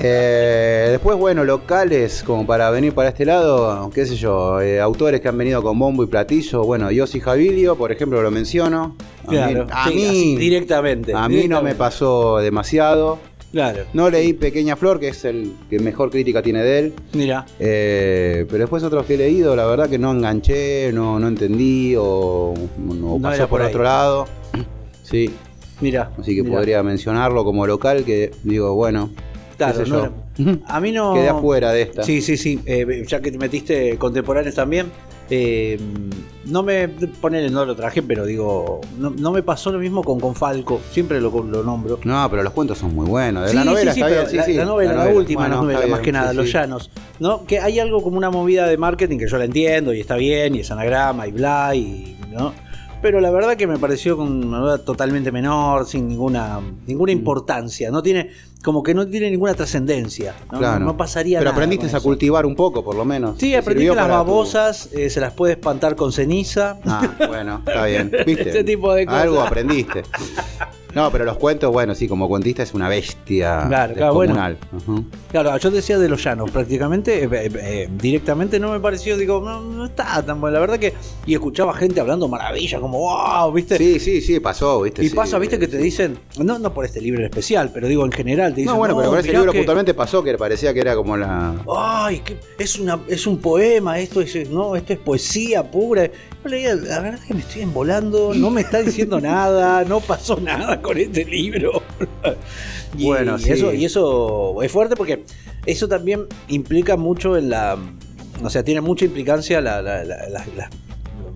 [0.00, 5.20] Eh, después, bueno, locales, como para venir para este lado, qué sé yo, eh, autores
[5.20, 6.62] que han venido con bombo y platillo.
[6.64, 8.96] Bueno, Yossi Jabilio, por ejemplo, lo menciono.
[9.26, 11.14] A mí- Claro, a sí, mí, así, directamente.
[11.14, 13.18] a mí no me pasó demasiado.
[13.54, 16.92] Claro, No leí Pequeña Flor, que es el que mejor crítica tiene de él.
[17.12, 17.46] mira.
[17.60, 21.94] Eh, pero después otros que he leído, la verdad que no enganché, no, no entendí
[21.96, 24.26] o no, pasó por, otro lado.
[25.04, 25.30] Sí,
[25.82, 26.10] Mira.
[26.18, 29.10] Así que podría mencionarlo como local, que digo, bueno,
[29.56, 30.12] Claro, no era-
[30.66, 31.14] A mí no.
[31.14, 32.02] quedé afuera de esta.
[32.02, 32.58] Sí, sí, sí.
[32.66, 34.90] eh, ya que te metiste contemporáneos también.
[35.30, 35.78] Eh,
[36.46, 36.88] no me.
[36.88, 38.80] Ponele, no lo traje, pero digo.
[38.98, 40.80] No, no me pasó lo mismo con Confalco.
[40.90, 41.98] Siempre lo, lo nombro.
[42.04, 43.44] No, pero los cuentos son muy buenos.
[43.44, 45.62] De Sí, la novela sí, sí, está pero bien, sí, la, novela, la, última Bueno,
[45.62, 46.52] novela, más bien, que nada, Los.
[46.52, 46.90] Llanos.
[47.18, 47.44] ¿no?
[47.44, 50.54] Que hay algo como una movida de marketing que yo la entiendo y está bien,
[50.54, 52.16] y es anagrama y bla, y.
[52.30, 52.52] ¿no?
[53.04, 57.90] Pero la verdad que me pareció con una totalmente menor, sin ninguna, ninguna importancia.
[57.90, 58.30] No tiene,
[58.64, 60.34] como que no tiene ninguna trascendencia.
[60.50, 60.56] ¿no?
[60.58, 60.82] Claro.
[60.86, 61.56] no pasaría Pero nada.
[61.58, 62.02] aprendiste a eso.
[62.02, 63.36] cultivar un poco, por lo menos.
[63.38, 66.78] Sí, aprendí que las tu- babosas eh, se las puede espantar con ceniza.
[66.86, 68.10] Ah, bueno, está bien.
[68.26, 68.48] ¿Viste?
[68.48, 69.22] Ese tipo de cosas.
[69.22, 70.02] Algo aprendiste.
[70.94, 74.34] No, pero los cuentos, bueno, sí, como cuentista es una bestia Claro, claro, bueno.
[74.76, 75.04] Ujú.
[75.30, 79.40] Claro, yo decía de los llanos, prácticamente, eh, eh, eh, directamente no me pareció, digo,
[79.40, 80.54] no, no está tan bueno.
[80.54, 80.94] La verdad que.
[81.26, 83.76] Y escuchaba gente hablando maravilla, como, wow, ¿viste?
[83.76, 85.02] Sí, sí, sí, pasó, ¿viste?
[85.04, 87.88] Y Sí, pasa, viste, que te dicen, no, no por este libro en especial, pero
[87.88, 88.74] digo en general, te dicen.
[88.74, 91.16] No, bueno, pero con ese mirá libro que- puntualmente pasó que parecía que era como
[91.16, 91.54] la.
[91.76, 96.08] Ay, que es una, es un poema, esto es, no, esto es poesía pura.
[96.44, 100.80] Leía, la verdad que me estoy embolando, no me está diciendo nada, no pasó nada
[100.82, 101.82] con este libro.
[102.98, 103.50] y, Bueno, y sí.
[103.52, 105.24] eso, y eso es fuerte porque
[105.66, 107.78] eso también implica mucho en la.
[108.42, 110.70] O sea, tiene mucha implicancia la, la- la- la- la-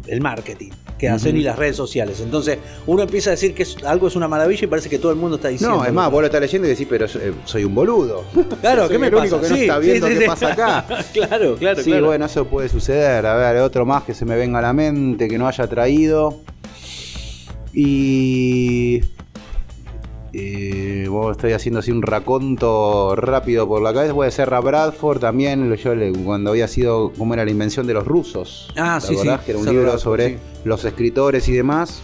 [0.07, 2.21] el marketing que hacen y las redes sociales.
[2.21, 5.19] Entonces, uno empieza a decir que algo es una maravilla y parece que todo el
[5.19, 5.77] mundo está diciendo.
[5.77, 8.25] No, es más, vos lo estás leyendo y decís, pero eh, soy un boludo.
[8.61, 9.23] Claro, Soy ¿qué me el pasa?
[9.23, 10.27] único que no Sí, está viendo sí, qué sí.
[10.27, 10.87] pasa acá.
[11.13, 12.07] claro, claro, sí, claro.
[12.07, 13.25] bueno, eso puede suceder.
[13.25, 16.41] A ver, otro más que se me venga a la mente, que no haya traído.
[17.73, 19.01] Y.
[20.33, 24.15] eh, vos estoy haciendo así un raconto rápido por la cabeza.
[24.15, 25.75] Puede ser a Bradford también.
[25.77, 27.13] Yo le- cuando había sido.
[27.17, 28.69] ¿Cómo era la invención de los rusos?
[28.77, 29.41] Ah, ¿Te sí, acordás?
[29.41, 29.47] sí.
[29.47, 30.37] Que era un libro Bradford, sobre sí.
[30.65, 32.01] los escritores y demás.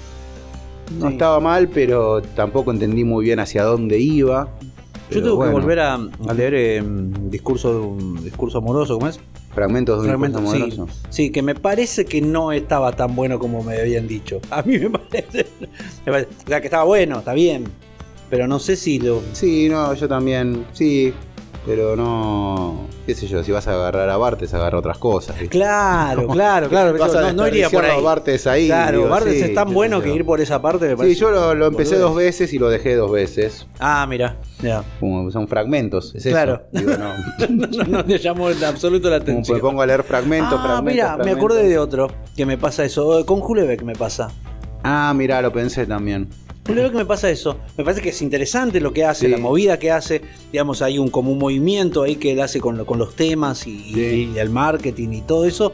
[0.99, 1.13] No Sí.
[1.15, 4.49] estaba mal, pero tampoco entendí muy bien hacia dónde iba.
[5.11, 6.83] Yo tengo bueno, que volver a, a leer eh,
[7.29, 9.21] discurso, discurso amoroso, ¿cómo es?
[9.55, 10.99] Fragmentos de un Fragmento, discurso sí, amoroso.
[11.11, 14.41] sí, que me parece que no estaba tan bueno como me habían dicho.
[14.51, 15.47] A mí me parece.
[16.07, 17.65] me parece- o sea, que estaba bueno, está bien.
[18.35, 19.23] Pero no sé si lo.
[19.33, 21.14] Sí, no, yo también, sí,
[21.64, 25.37] pero no, qué sé yo, si vas a agarrar a Bartes, agarra otras cosas.
[25.51, 26.99] Claro, claro, claro.
[26.99, 28.03] Vas a no, no iría por ahí.
[28.03, 28.66] Bartes ahí.
[28.66, 31.14] claro, digo, Bartes sí, es tan bueno que ir por esa parte me Sí, parece.
[31.20, 33.68] yo lo, lo empecé dos veces y lo dejé dos veces.
[33.79, 34.83] Ah, mira, ya.
[34.99, 36.62] Como son fragmentos, es Claro.
[36.73, 36.85] eso.
[36.87, 37.14] Digo, no.
[37.49, 39.59] no, no, no te llamó en absoluto la Como atención.
[39.59, 40.92] me pongo a leer fragmentos, ah, fragmentos.
[40.92, 43.25] mira, me acordé de otro que me pasa eso.
[43.25, 44.29] Con Julebeck me pasa.
[44.83, 46.29] Ah, mira, lo pensé también.
[46.66, 47.59] Julebeck me pasa eso.
[47.77, 49.31] Me parece que es interesante lo que hace, Sí.
[49.33, 50.22] la movida que hace.
[50.53, 53.66] Digamos, hay un como un movimiento ahí que él hace con, lo- con los temas
[53.66, 54.33] y, y- Sí.
[54.35, 55.72] y el marketing y todo eso.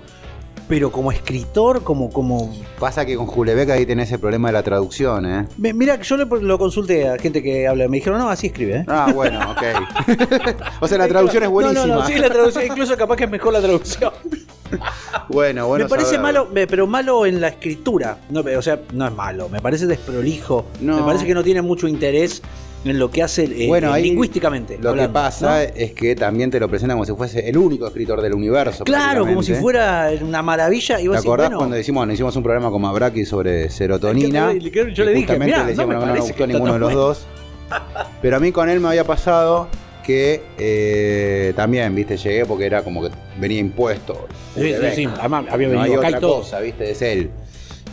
[0.68, 2.10] pero como escritor, como...
[2.10, 2.54] como...
[2.78, 5.48] Pasa que con Julebeck ahí tenés el problema de la traducción, ¿eh?
[5.58, 8.84] Mira, yo le- lo consulté a gente que habla, me dijeron, no, así escribe, ¿eh?
[8.86, 9.62] Ah, bueno, ok.
[10.80, 11.86] o sea, la traducción es No, buenísima.
[11.86, 14.12] no, no, sí, la traducción, incluso capaz que es mejor la traducción.
[15.28, 15.84] Bueno, bueno.
[15.84, 18.18] me parece malo, pero malo en la escritura.
[18.30, 20.66] No, o sea, no es malo, me parece desprolijo.
[20.80, 20.96] No.
[20.96, 22.42] Me parece que no tiene mucho interés
[22.84, 24.78] en lo que hace eh, Bueno, ahí lingüísticamente.
[24.80, 25.56] Lo hablando, que pasa ¿no?
[25.58, 28.84] es que también te lo presentan como si fuese el único escritor del universo.
[28.84, 30.98] Claro, como si fuera una maravilla.
[31.00, 34.52] Y ¿Te decís, acordás bueno, cuando hicimos, nos hicimos un programa con Mabraki sobre serotonina?
[34.58, 37.00] Que yo- le dije, mirá, le no me no, gustó ninguno de los bueno.
[37.08, 37.26] dos.
[38.22, 39.68] Pero a mí con él me había pasado
[40.10, 44.26] que eh, también, viste, llegué porque era como que venía impuesto.
[44.56, 45.08] Sí, sí, sí.
[45.18, 46.40] Además, había no hay venido acá otra y todo.
[46.40, 47.30] cosa, viste, es él.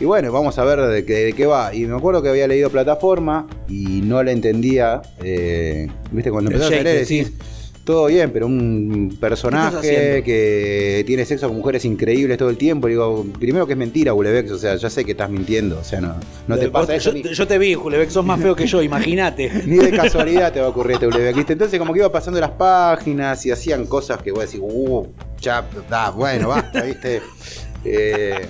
[0.00, 1.74] Y bueno, vamos a ver de qué, de qué va.
[1.74, 5.02] Y me acuerdo que había leído Plataforma y no le entendía.
[5.22, 7.57] eh, viste, cuando empezás a Shakespeare, leer decís, sí.
[7.88, 12.58] Todo bien, pero un ¿Qué estás personaje que tiene sexo con mujeres increíbles todo el
[12.58, 12.86] tiempo.
[12.86, 15.98] Digo, primero que es mentira, Bulebeck, o sea, ya sé que estás mintiendo, o sea,
[16.02, 16.14] no,
[16.46, 18.66] no te pasa vos- eso yo, ni, yo te vi, Julebeck, sos más feo que
[18.66, 19.50] yo, imagínate.
[19.66, 21.32] ni de casualidad te va a ocurrir este.
[21.32, 21.54] ¿viste?
[21.54, 25.06] Entonces como que iba pasando las páginas y hacían cosas que vos decís, uh,
[25.40, 27.22] ya, da, bueno, basta, ¿viste?
[27.84, 28.46] Eh,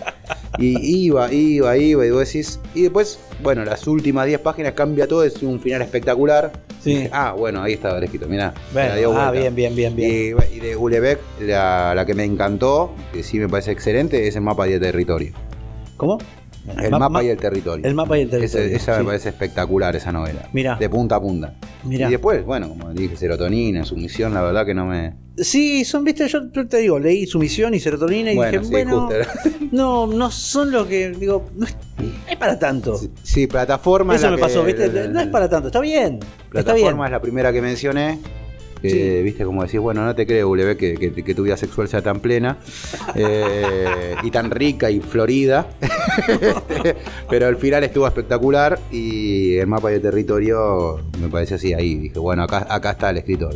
[0.58, 5.06] y iba, iba, iba, y vos decís, y después, bueno, las últimas 10 páginas cambia
[5.06, 6.52] todo, es un final espectacular.
[6.80, 7.08] Sí.
[7.12, 8.54] Ah, bueno, ahí estaba el escrito, mirá.
[8.72, 10.36] Bueno, la dio ah, bien, bien, bien, bien.
[10.50, 14.36] Y, y de Ulebeck, la, la que me encantó, que sí me parece excelente, es
[14.36, 15.32] el mapa el territorio.
[15.96, 16.18] ¿Cómo?
[16.82, 17.84] El Ma- mapa ma- y el territorio.
[17.86, 18.66] El mapa y el territorio.
[18.66, 19.00] Ese- esa sí.
[19.00, 20.48] me parece espectacular, esa novela.
[20.52, 20.76] Mirá.
[20.76, 21.54] De punta a punta.
[21.84, 22.08] Mirá.
[22.08, 25.14] Y después, bueno, como dije, serotonina, sumisión, la verdad que no me.
[25.36, 29.08] Sí, son, viste, yo, te digo, leí Sumisión y Serotonina y Bueno, dije, sí, bueno,
[29.70, 31.76] no, no son lo que, digo, no es,
[32.36, 32.98] para tanto.
[33.22, 34.14] Sí, plataforma.
[34.16, 36.50] es Eso me que- pasó, viste, no es para tanto, está bien, está bien.
[36.50, 38.18] Plataforma es la primera que mencioné.
[38.82, 39.22] Sí.
[39.22, 42.20] viste, como decís, bueno, no te creo, que, que, que tu vida sexual sea tan
[42.20, 42.58] plena
[43.14, 45.66] eh, y tan rica y florida.
[47.30, 51.94] Pero el final estuvo espectacular y el mapa el territorio me pareció así ahí.
[51.96, 53.54] Dije, bueno, acá, acá está el escritor.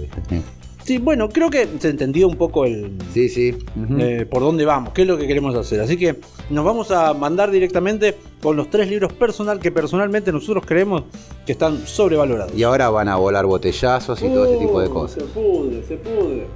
[0.84, 3.56] Sí, bueno, creo que se entendió un poco el Sí, sí.
[3.98, 5.80] eh, por dónde vamos, qué es lo que queremos hacer.
[5.80, 6.18] Así que
[6.50, 11.04] nos vamos a mandar directamente con los tres libros personal que personalmente nosotros creemos
[11.46, 12.52] que están sobrevalorados.
[12.56, 15.22] Y ahora van a volar botellazos y todo ese tipo de cosas.
[15.22, 16.46] Se pudre, se pudre.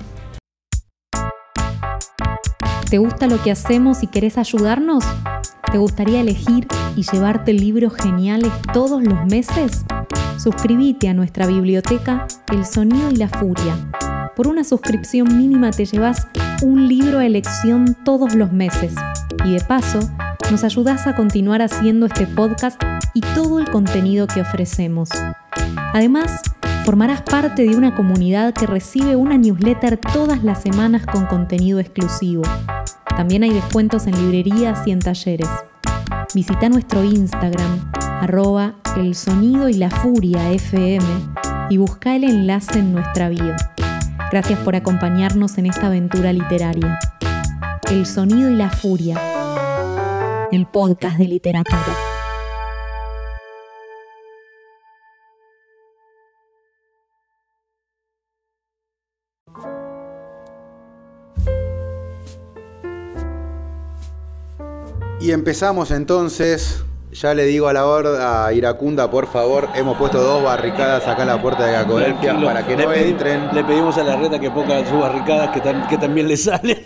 [2.90, 5.04] ¿Te gusta lo que hacemos y querés ayudarnos?
[5.70, 9.84] ¿Te gustaría elegir y llevarte libros geniales todos los meses?
[10.38, 13.74] Suscríbete a nuestra biblioteca El Sonido y la Furia.
[14.36, 16.26] Por una suscripción mínima te llevas
[16.60, 18.94] un libro a elección todos los meses.
[19.46, 19.98] Y de paso,
[20.50, 22.78] nos ayudás a continuar haciendo este podcast
[23.14, 25.08] y todo el contenido que ofrecemos.
[25.94, 26.42] Además,
[26.84, 32.42] formarás parte de una comunidad que recibe una newsletter todas las semanas con contenido exclusivo.
[33.16, 35.48] También hay descuentos en librerías y en talleres.
[36.34, 41.06] Visita nuestro Instagram, arroba el sonido y la furia FM,
[41.70, 43.54] y busca el enlace en nuestra bio.
[44.30, 46.98] Gracias por acompañarnos en esta aventura literaria.
[47.90, 49.20] El sonido y la furia,
[50.50, 51.96] el podcast de literatura.
[65.20, 66.85] Y empezamos entonces.
[67.20, 71.22] Ya le digo a la horda a Iracunda, por favor, hemos puesto dos barricadas acá
[71.22, 73.48] en la puerta de Tranquilo, para que no entren.
[73.54, 76.78] Le pedimos a la reta que ponga sus barricadas que, tam- que también le salen.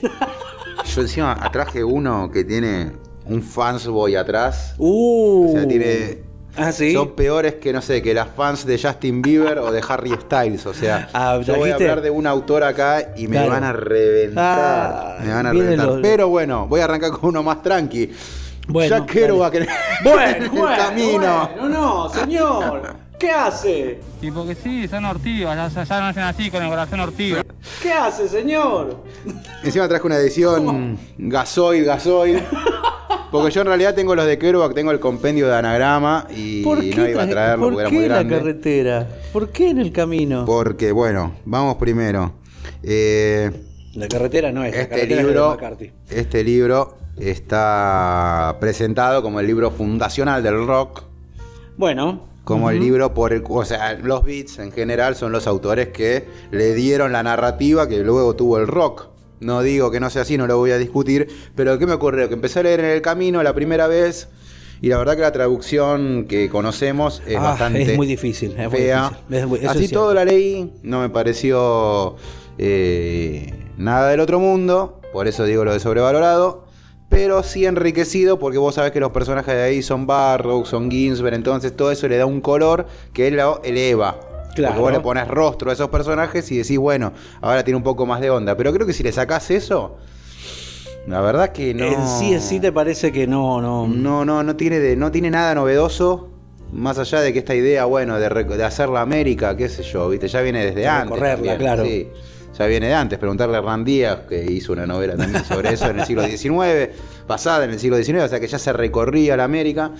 [0.94, 2.92] Yo encima atraje uno que tiene
[3.26, 4.74] un fansboy atrás.
[4.78, 5.48] Uh.
[5.50, 6.18] O sea, tiene.
[6.56, 6.92] Ah, sí.
[6.92, 10.64] Son peores que, no sé, que las fans de Justin Bieber o de Harry Styles.
[10.66, 13.50] O sea, Ah, yo voy a hablar de un autor acá y me Claro.
[13.50, 14.60] van a reventar.
[14.62, 15.86] Ah, me van a reventar.
[15.86, 18.10] los- Pero bueno, voy a arrancar con uno más tranqui.
[18.68, 19.40] Bueno, ya quiero dale.
[19.40, 19.68] va a querer.
[20.04, 21.50] Bueno, el bueno, camino.
[21.58, 22.96] bueno, no, señor.
[23.18, 24.00] ¿Qué hace?
[24.22, 27.42] Y porque sí, son ortivas, ya, ya nacen así, con el corazón ortivo.
[27.82, 29.04] ¿Qué hace, señor?
[29.62, 32.42] Encima traje una edición gasoil, gasoil.
[33.30, 36.78] Porque yo en realidad tengo los de Kerouac, tengo el compendio de anagrama y ¿Por
[36.82, 38.38] no qué, iba a traerlo ¿por porque era qué muy la grande.
[38.38, 39.08] carretera?
[39.32, 40.44] ¿Por qué en el camino?
[40.46, 42.32] Porque, bueno, vamos primero.
[42.82, 43.50] Eh,
[43.94, 44.74] La carretera no es.
[44.74, 45.92] la este es de libro, McCarthy.
[46.08, 51.02] este libro está presentado como el libro fundacional del rock,
[51.76, 52.20] Bueno.
[52.44, 56.26] como el libro por el, o sea, los Beats en general son los autores que
[56.50, 59.08] le dieron la narrativa que luego tuvo el rock.
[59.40, 62.28] No digo que no sea así, no lo voy a discutir, pero ¿qué me ocurrió?
[62.28, 64.28] Que empecé a leer en el camino la primera vez
[64.82, 68.52] y la verdad que la traducción que conocemos es Ah, bastante es muy difícil.
[68.58, 69.08] Es muy fea.
[69.08, 69.34] difícil.
[69.36, 72.16] Es muy- eso Así es todo la leí, no me pareció
[72.58, 76.68] eh, nada del otro mundo, por eso digo lo de sobrevalorado.
[77.10, 81.34] Pero sí enriquecido porque vos sabés que los personajes de ahí son Barrow, son Ginsberg,
[81.34, 84.18] entonces todo eso le da un color que él lo eleva.
[84.54, 84.74] Claro.
[84.74, 88.06] Porque vos le pones rostro a esos personajes y decís, bueno, ahora tiene un poco
[88.06, 88.56] más de onda.
[88.56, 89.96] Pero creo que si le sacás eso,
[91.06, 91.84] la verdad que no.
[91.84, 93.86] En sí, en sí te parece que no, no.
[93.86, 96.28] No, no, no tiene, de, no tiene nada novedoso.
[96.72, 100.08] Más allá de que esta idea, bueno, de, de hacer la América, qué sé yo,
[100.08, 101.18] viste, ya viene desde De antes.
[101.18, 101.84] también, claro.
[101.84, 102.08] sí.
[102.60, 103.18] Ya viene de antes.
[103.18, 106.90] Preguntarle a Hernán Díaz, que hizo una novela también sobre eso en el siglo XIX,
[107.26, 109.92] basada en el siglo XIX, o sea que ya se recorría la América.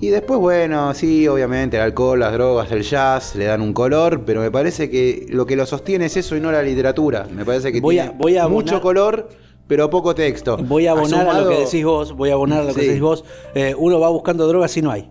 [0.00, 4.24] Y después, bueno, sí, obviamente el alcohol, las drogas, el jazz le dan un color,
[4.26, 7.26] pero me parece que lo que lo sostiene es eso y no la literatura.
[7.32, 9.28] Me parece que Voy a- tiene voy a abonar- mucho color,
[9.66, 10.56] pero poco texto.
[10.58, 12.86] Voy a abonar a lo que decís vos, voy a abonar a lo que Sí.
[12.88, 13.24] decís vos.
[13.54, 15.08] Eh, uno va buscando drogas y no hay.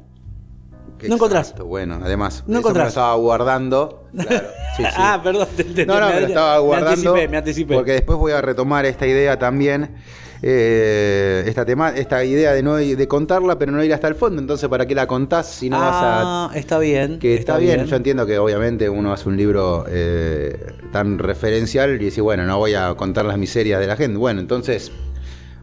[1.03, 1.47] No encontrás.
[1.47, 4.03] Exacto, Bueno, además, No eso me lo estaba guardando.
[4.15, 4.89] Claro, sí, sí.
[4.97, 5.47] ah, perdón.
[5.57, 6.89] te- te- No, no, me lo estaba guardando.
[6.89, 7.73] Me anticipé, me anticipé.
[7.75, 9.95] Porque después voy a retomar esta idea también.
[10.41, 14.41] eh, esta, tema, esta idea de no de contarla, pero no ir hasta el fondo.
[14.41, 16.57] Entonces, ¿para qué la contás si no vas ah, a.?
[16.57, 17.19] está bien.
[17.19, 17.85] Que está, bien.
[17.85, 20.57] yo entiendo que obviamente uno hace un libro eh,
[20.91, 24.17] tan referencial y dice, bueno, no voy a contar las miserias de la gente.
[24.17, 24.91] Bueno, entonces,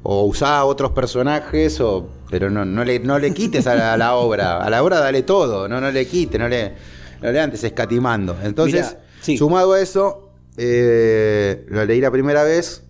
[0.02, 3.96] o usá otros personajes, o, pero no, no, le, no le quites a la, a
[3.96, 4.58] la obra.
[4.58, 6.72] A la obra dale todo, no, no le quites, no le,
[7.20, 8.36] no le antes escatimando.
[8.42, 9.36] Entonces, Mirá, sí.
[9.36, 12.82] sumado a eso, eh, lo leí la primera vez.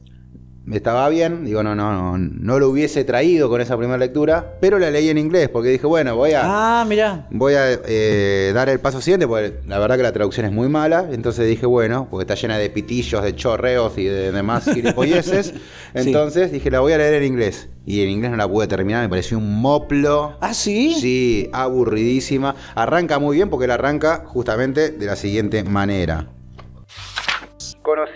[0.70, 4.78] Estaba bien, digo, no, no, no, no lo hubiese traído con esa primera lectura, pero
[4.78, 7.26] la leí en inglés porque dije, bueno, voy a, Ah, mirá.
[7.30, 10.68] Voy a eh, dar el paso siguiente, porque la verdad que la traducción es muy
[10.68, 11.08] mala.
[11.10, 15.52] Entonces dije, bueno, porque está llena de pitillos, de chorreos y de demás gilipolleces.
[15.94, 17.68] Entonces dije, la voy a leer en inglés.
[17.84, 20.36] Y en inglés no la pude terminar, me pareció un moplo.
[20.40, 20.94] ¿Ah, sí?
[21.00, 22.54] Sí, aburridísima.
[22.76, 26.28] Arranca muy bien porque la arranca justamente de la siguiente manera.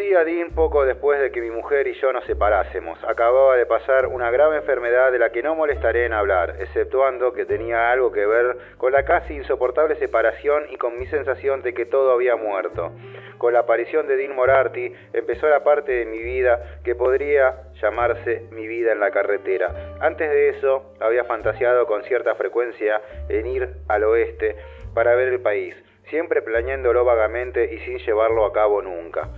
[0.07, 2.97] Conocí a Dean poco después de que mi mujer y yo nos separásemos.
[3.03, 7.45] Acababa de pasar una grave enfermedad de la que no molestaré en hablar, exceptuando que
[7.45, 11.87] tenía algo que ver con la casi insoportable separación y con mi sensación de que
[11.87, 12.93] todo había muerto.
[13.39, 18.45] Con la aparición de Dean Morarty empezó la parte de mi vida que podría llamarse
[18.53, 19.97] mi vida en la carretera.
[20.01, 24.57] Antes de eso, había fantaseado con cierta frecuencia en ir al oeste
[24.95, 29.31] para ver el país, siempre planeándolo vagamente y sin llevarlo a cabo nunca.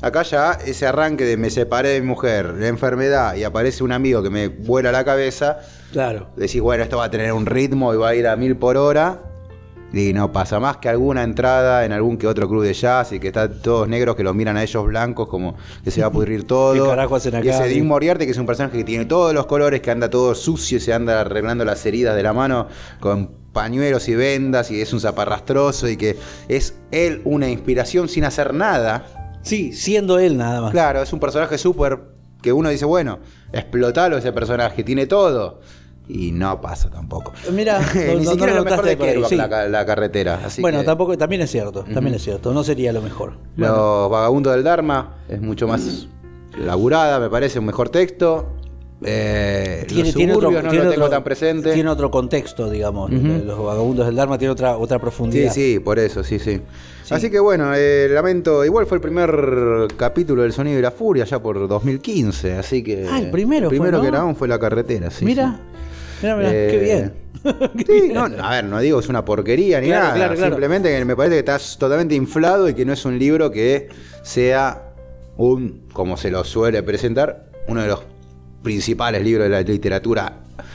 [0.00, 3.90] Acá ya ese arranque de me separé de mi mujer, la enfermedad y aparece un
[3.92, 5.58] amigo que me vuela la cabeza,
[5.92, 6.28] Claro.
[6.36, 8.76] decís, bueno, esto va a tener un ritmo y va a ir a mil por
[8.76, 9.22] hora.
[9.90, 13.18] Y no pasa más que alguna entrada en algún que otro club de jazz y
[13.20, 16.12] que están todos negros que los miran a ellos blancos como que se va a
[16.12, 16.74] pudrir todo.
[16.74, 17.64] ¿Qué carajo hacen Y acá?
[17.64, 20.34] ese Dean Moriarty que es un personaje que tiene todos los colores, que anda todo
[20.34, 22.68] sucio y se anda arreglando las heridas de la mano
[23.00, 28.24] con pañuelos y vendas y es un zaparrastroso y que es él una inspiración sin
[28.24, 29.06] hacer nada.
[29.42, 30.70] Sí, siendo él nada más.
[30.72, 32.00] Claro, es un personaje súper
[32.42, 33.18] que uno dice, bueno,
[33.52, 35.60] explotalo ese personaje, tiene todo.
[36.10, 37.32] Y no pasa tampoco.
[37.52, 39.36] Mira, Ni no- no siquiera lo lo mejor de Kerouac, sí.
[39.36, 40.40] la, ca- la carretera.
[40.42, 42.54] Así bueno, que tampoco, también es cierto, también es cierto.
[42.54, 43.34] No sería lo mejor.
[43.58, 46.08] Bueno, Los Vagabundos del Dharma es mucho más
[46.58, 48.54] laburada, me parece, un mejor texto.
[49.04, 51.72] Eh, los suburbios no lo tengo tan presente.
[51.72, 53.10] tiene otro contexto, digamos.
[53.12, 55.52] Los vagabundos del Dharma tiene otra, otra Sí, profundidad.
[55.52, 56.60] sí, por eso, sí, sí.
[57.04, 57.14] Sí.
[57.14, 61.24] Así que bueno, eh, lamento, igual fue el primer capítulo del Sonido y la Furia,
[61.24, 63.06] ya por 2015, así que...
[63.10, 64.02] Ah, el primero El fue, primero ¿no?
[64.04, 65.24] que grabamos fue La Carretera, sí.
[65.24, 65.58] mira,
[66.22, 67.12] mira, mira, Eh, qué bien.
[67.78, 67.84] sí.
[67.86, 70.50] Sí, no, a ver, no digo que es una porquería ni Claro, nada, claro, claro.
[70.52, 73.88] simplemente que me parece que estás totalmente inflado y que no es un libro que
[74.22, 74.82] sea
[75.38, 78.00] un, como se lo suele presentar, uno de los
[78.68, 80.30] principales libros de la literatura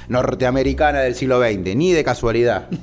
[0.08, 2.68] norteamericana del siglo XX, ni de casualidad.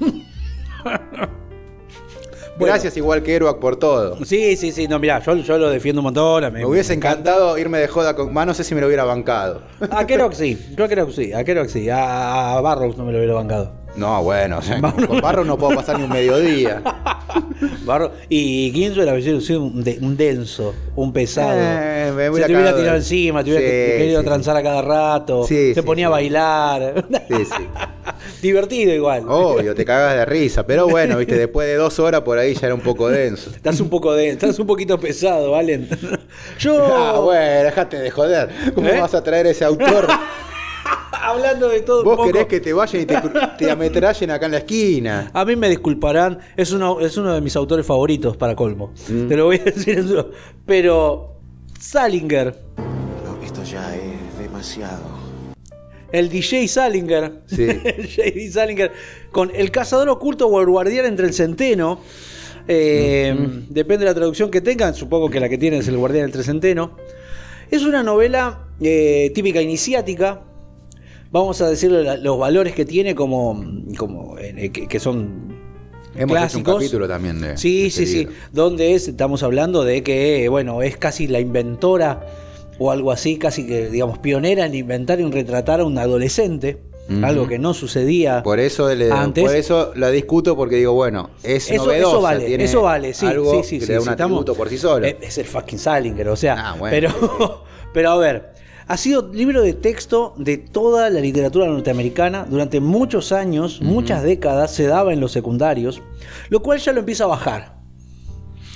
[2.61, 4.25] Gracias igual que Kerouac por todo.
[4.25, 6.44] Sí, sí, sí, no, mira, yo, yo lo defiendo un montón.
[6.53, 7.23] mí Me hubiese encanta.
[7.31, 8.33] encantado irme de joda con...
[8.33, 9.62] Más no sé si me lo hubiera bancado.
[9.90, 11.88] A Kerouac sí, yo creo que sí, a Kerouac sí.
[11.88, 13.73] A, a Barrows no me lo hubiera bancado.
[13.96, 16.81] No, bueno, o sea, con, con Barro no puedo pasar ni un mediodía.
[17.85, 21.59] Barro, y Ginsberg había sido un, de- un denso, un pesado.
[21.61, 24.26] Eh, me se te hubiera tirado encima, te hubiera Sí, que- querido sí.
[24.26, 27.05] transar a cada rato, Sí, se ponía a bailar.
[27.29, 27.66] Sí, sí.
[28.42, 29.24] Divertido igual.
[29.29, 32.66] Obvio, te cagas de risa, pero bueno, viste, después de dos horas por ahí ya
[32.68, 33.50] era un poco denso.
[33.55, 35.88] Estás un poco de, estás un poquito pesado, Valen.
[36.59, 38.49] Yo Ah, bueno, dejate de joder.
[38.74, 38.99] ¿Cómo ¿Eh?
[39.01, 40.07] vas a traer ese autor?
[41.29, 42.27] Hablando de todo un Vos poco.
[42.33, 43.16] querés que te vayan y te,
[43.59, 45.31] te ametrallen acá en la esquina.
[45.33, 48.93] A mí me disculparán, es uno, es uno de mis autores favoritos para colmo.
[49.09, 49.29] Mm.
[49.29, 50.05] Te lo voy a decir.
[50.66, 51.37] Pero
[51.79, 52.55] Salinger,
[53.25, 55.03] No, esto ya es demasiado.
[56.12, 57.62] el DJ Salinger, Sí.
[57.85, 58.93] el DJ Salinger,
[59.33, 62.01] con El cazador oculto o el guardián entre el centeno.
[62.68, 63.35] eh,
[63.68, 66.41] Depende de la traducción que tengan, supongo que la que tienen es el guardián entre
[66.41, 66.97] el centeno.
[67.71, 70.43] Es una novela eh, típica iniciática,
[71.31, 73.64] vamos a decir la- los valores que tiene como,
[73.97, 75.59] como eh, que, que son
[76.14, 76.61] Hemos clásicos.
[76.62, 77.57] hecho un capítulo también de.
[77.57, 78.18] Sí, de este sí, sí.
[78.20, 78.35] libro.
[78.53, 82.26] Donde es, estamos hablando de que, bueno, es casi la inventora
[82.78, 86.78] o algo así, casi que, digamos, pionera en inventar y en retratar a un adolescente.
[87.24, 88.41] Algo que no sucedía.
[88.45, 92.20] Por eso, le, Antes- por eso la discuto, porque digo, bueno, es Eso, novedosa, eso
[92.22, 94.45] vale, tiene eso vale, sí, algo sí, sí, que sí, le da sí, un estamos-
[94.57, 95.05] por sí solo.
[95.05, 96.55] Eh, Es el fucking Salinger, o sea.
[96.70, 96.91] Ah, bueno.
[97.11, 98.49] pero, pero a ver,
[98.93, 102.45] ha sido libro de texto de toda la literatura norteamericana.
[102.51, 106.03] Durante muchos años, muchas décadas, se daba en los secundarios,
[106.49, 107.78] lo cual ya lo empieza a bajar.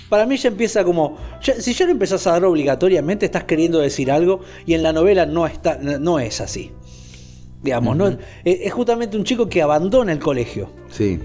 [0.09, 1.17] Para mí ya empieza como.
[1.43, 4.93] ya- si ya lo empezás a dar obligatoriamente, estás queriendo decir algo y en la
[4.93, 6.71] novela no, está, no es así.
[7.63, 11.19] Digamos, no, es, es justamente un chico que abandona el colegio Sí.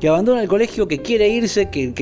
[0.00, 1.92] Que abandona el colegio, que quiere irse, que,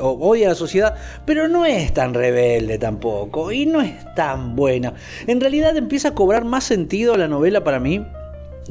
[0.00, 0.94] odia a la sociedad,
[1.26, 4.94] pero no es tan rebelde tampoco y no es tan buena.
[5.26, 8.04] En realidad empieza a cobrar más sentido la novela para mí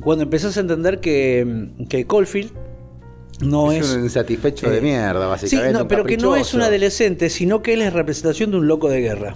[0.03, 2.51] cuando empezás a entender que, que Caulfield
[3.41, 3.95] no es, es...
[3.95, 5.73] un insatisfecho de eh, mierda, Sí, básicamente.
[5.73, 8.67] no, un pero que no es un adolescente, sino que él es representación de un
[8.67, 9.35] loco de guerra.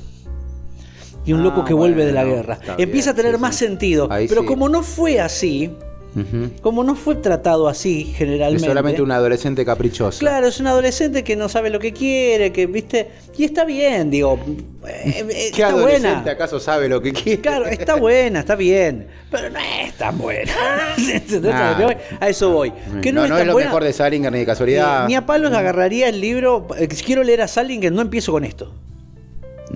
[1.25, 2.59] Y un Ah, loco que vuelve de la guerra.
[2.77, 3.65] Empieza bien, a tener sí, más sí.
[3.65, 4.07] sentido.
[4.11, 4.47] Ahí pero sí.
[4.47, 5.71] como no fue así,
[6.15, 6.51] Ujú.
[6.61, 8.65] como no fue tratado así Es generalmente.
[8.67, 10.19] solamente un adolescente caprichoso.
[10.19, 14.09] Claro, es un adolescente que no sabe lo que quiere, que, viste, y está bien,
[14.09, 14.39] digo,
[14.87, 16.31] eh, eh, ¿Qué está adolescente buena.
[16.31, 17.41] acaso sabe lo que quiere?
[17.41, 20.51] Claro, está buena, está bien, pero no es tan buena.
[20.97, 22.71] ¿Entendés a eso voy.
[23.01, 23.69] Que no, no, es no es lo buena.
[23.69, 25.03] mejor de Salinger ni de casualidad.
[25.03, 26.67] Eh, ni a palos agarraría el libro.
[26.77, 28.73] eh, quiero leer a Salinger, no empiezo con esto.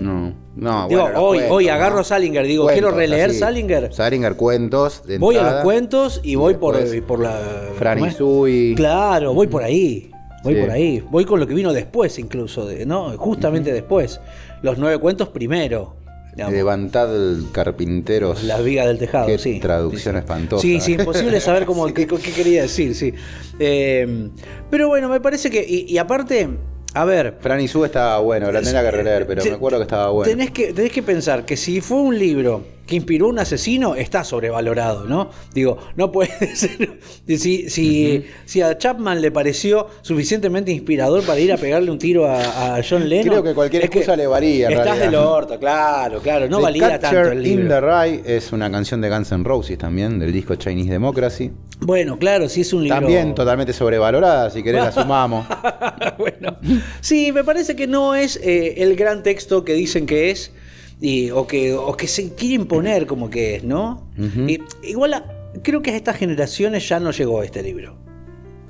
[0.00, 1.72] No, no, Digo, bueno, hoy- cuentos, hoy ¿no?
[1.74, 3.92] agarro Salinger, digo, quiero releer Salinger.
[3.92, 5.06] Salinger cuentos.
[5.06, 7.38] de Voy a los cuentos y voy por, después por la.
[7.78, 8.16] Fran ¿cómo y es?
[8.16, 8.72] Sui.
[8.76, 10.10] Claro, voy por ahí.
[10.42, 10.60] Voy Sí.
[10.62, 11.04] por ahí.
[11.10, 13.10] Voy con lo que vino después, incluso, ¿no?
[13.18, 14.20] Justamente después.
[14.62, 15.96] Los nueve cuentos primero.
[16.34, 16.54] digamos.
[16.54, 17.08] Levantad
[17.52, 18.44] carpinteros.
[18.44, 19.58] Las vigas del tejado, Qué sí.
[19.60, 20.18] traducción Sí, sí.
[20.18, 20.62] espantosa.
[20.62, 23.12] Sí, sí, imposible saber cómo, qué, qué quería decir, sí.
[23.58, 24.30] Eh,
[24.70, 25.62] pero bueno, me parece que.
[25.68, 26.48] Y, y aparte,
[26.94, 27.36] a ver.
[27.40, 30.30] Fran y Sue estaba bueno, la tendría que releer, pero me acuerdo que estaba bueno.
[30.30, 34.24] Tenés que, tenés que pensar que si fue un libro que inspiró un asesino, está
[34.24, 35.30] sobrevalorado, ¿no?
[35.54, 36.98] Digo, no puede ser.
[37.26, 42.26] Si, si, si a Chapman le pareció suficientemente inspirador para ir a pegarle un tiro
[42.26, 43.28] a, a John Lennon.
[43.28, 45.06] Creo que cualquier es excusa le varía, en Estás realidad.
[45.06, 46.48] del orto, claro, claro.
[46.48, 47.68] No The valía Catcher tanto el in libro.
[47.68, 51.52] the Rye es una canción de Guns N' Roses también, del disco Chinese Democracy.
[51.78, 52.98] Bueno, claro, sí es un libro.
[52.98, 55.46] También totalmente sobrevalorada, si querés la sumamos.
[56.18, 56.58] bueno,
[57.00, 60.52] sí, me parece que no es eh, el gran texto que dicen que es
[61.00, 64.08] y, o, que, o que se quiere imponer como que es, ¿no?
[64.18, 65.24] Y, igual a-
[65.62, 67.96] creo que a estas generaciones ya no llegó este libro.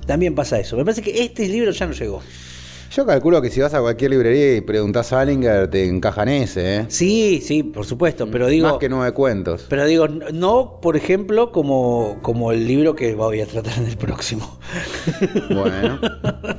[0.07, 0.77] También pasa eso.
[0.77, 2.21] Me parece que este libro ya no llegó.
[2.93, 6.77] Yo calculo que si vas a cualquier librería y preguntás a Salinger, te encajan ese,
[6.79, 6.85] ¿eh?
[6.89, 8.69] Sí, sí, por supuesto, pero digo...
[8.69, 9.67] Más que nueve cuentos.
[9.69, 13.97] Pero digo, no, por ejemplo, como, como el libro que voy a tratar en el
[13.97, 14.59] próximo.
[15.51, 16.01] Bueno.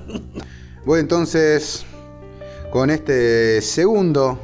[0.85, 1.85] Voy entonces
[2.71, 4.39] con este segundo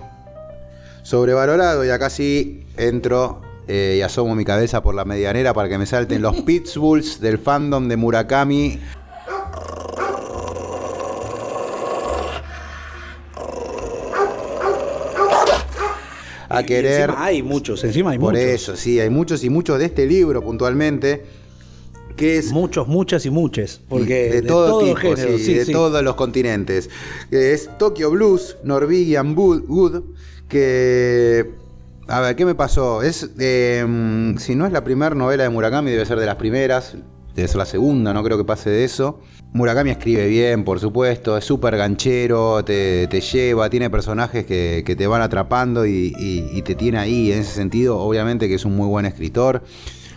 [1.07, 5.77] sobrevalorado y acá sí entro eh, y asomo mi cabeza por la medianera para que
[5.77, 8.77] me salten los pitbulls del fandom de Murakami.
[16.49, 18.49] A Y querer encima hay muchos, encima hay por muchos.
[18.49, 21.23] eso, sí, hay muchos y muchos de este libro puntualmente,
[22.17, 23.79] que es Muchos, muchas y muchas.
[23.87, 25.71] Porque de, todo todos los tipo, géneros, sí, sí, de sí.
[25.71, 26.89] todos los continentes.
[27.31, 30.03] Es Tokyo Blues, Norwegian Wood,
[30.47, 31.55] que...
[32.09, 33.01] A ver, ¿qué me pasó?
[33.03, 36.95] Es, mm, si no es la primera novela de Murakami, debe ser de las primeras,
[37.35, 39.19] debe ser la segunda, no creo que pase de eso.
[39.51, 44.95] Murakami escribe bien, por supuesto, es súper ganchero, te, te lleva, tiene personajes que, que
[44.95, 47.31] te van atrapando y, y- y te tiene ahí.
[47.33, 49.63] En ese sentido, obviamente que es un muy buen escritor.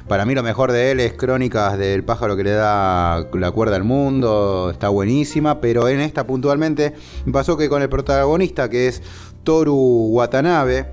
[0.08, 3.76] Para mí lo mejor de él es Crónicas del pájaro que le da la cuerda
[3.76, 6.94] al mundo, está buenísima, pero en esta puntualmente
[7.26, 9.02] me pasó que con el protagonista que es
[9.44, 10.86] Toru Watanabe,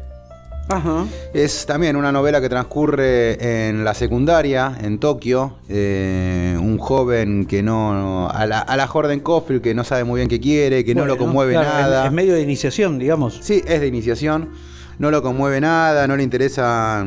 [0.69, 1.05] Ajá.
[1.33, 5.55] es también una novela que transcurre en la secundaria, en Tokio.
[5.69, 8.29] eh, un joven que no.
[8.29, 11.05] A la, a la Jordan Caulfield, que no sabe muy bien qué quiere, que no
[11.05, 12.01] lo conmueve claro, nada.
[12.01, 13.39] Es, es medio de iniciación, digamos.
[13.41, 14.49] Sí, es de iniciación.
[14.99, 17.05] No lo conmueve nada, no le interesa.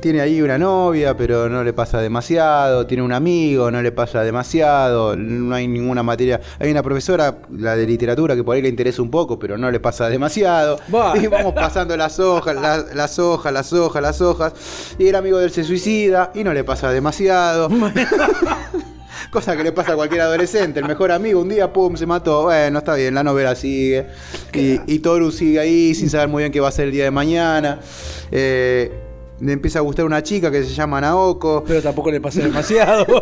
[0.00, 2.86] Tiene ahí una novia, pero no le pasa demasiado.
[2.86, 5.14] Tiene un amigo, no le pasa demasiado.
[5.16, 6.40] No hay ninguna materia.
[6.58, 9.70] Hay una profesora, la de literatura, que por ahí le interesa un poco, pero no
[9.70, 10.80] le pasa demasiado.
[11.14, 14.52] Y vamos pasando las hojas, las, las hojas, las hojas, las hojas.
[14.98, 17.68] Y el amigo de él se suicida y no le pasa demasiado.
[19.30, 20.80] Cosa que le pasa a cualquier adolescente.
[20.80, 22.44] El mejor amigo un día, pum, se mató.
[22.44, 24.06] Bueno, está bien, la novela sigue.
[24.52, 27.04] Y, y Toru sigue ahí sin saber muy bien qué va a ser el día
[27.04, 27.80] de mañana.
[28.30, 28.92] Eh,
[29.40, 31.64] le empieza a gustar una chica que se llama Naoko.
[31.66, 33.06] Pero tampoco le pasa demasiado.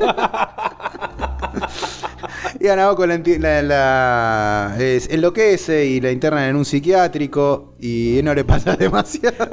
[2.60, 7.74] Y a Naoko la, enti- la- la- es- enloquece y la internan en un psiquiátrico
[7.80, 9.48] y no le pasa demasiado.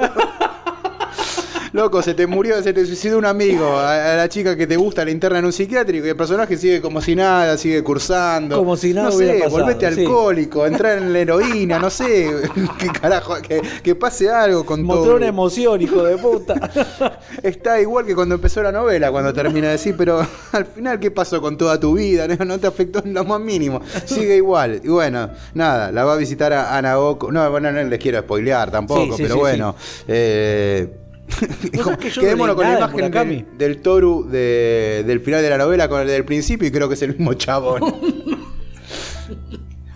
[1.72, 3.66] Loco, se te murió, se te suicidó un amigo.
[3.78, 6.56] A, a la chica que te gusta la interna en un psiquiátrico y el personaje
[6.56, 8.56] sigue como si nada, sigue cursando.
[8.58, 10.00] Como si nada No hubiera sé, pasado, volvete sí.
[10.00, 12.30] alcohólico, entrar en la heroína, no sé.
[12.78, 13.34] ¿Qué carajo?
[13.42, 15.16] Que, que pase algo con Mostró todo.
[15.16, 16.54] una emoción, hijo de puta.
[17.42, 21.10] Está igual que cuando empezó la novela, cuando termina de decir, pero al final, ¿qué
[21.10, 22.26] pasó con toda tu vida?
[22.28, 23.80] No, No te afectó en lo más mínimo.
[24.06, 24.80] Sigue igual.
[24.82, 27.30] Y bueno, nada, la va a visitar a, a Naoko.
[27.30, 29.74] No, bueno, no les quiero spoilear tampoco, Sí, sí, pero sí, bueno.
[30.06, 30.88] eh,
[31.74, 35.58] ¿Vos sabés que Quedémonos con la de imagen del, Toru de- del final de la
[35.58, 37.80] novela con el del principio y creo que es el mismo chabón.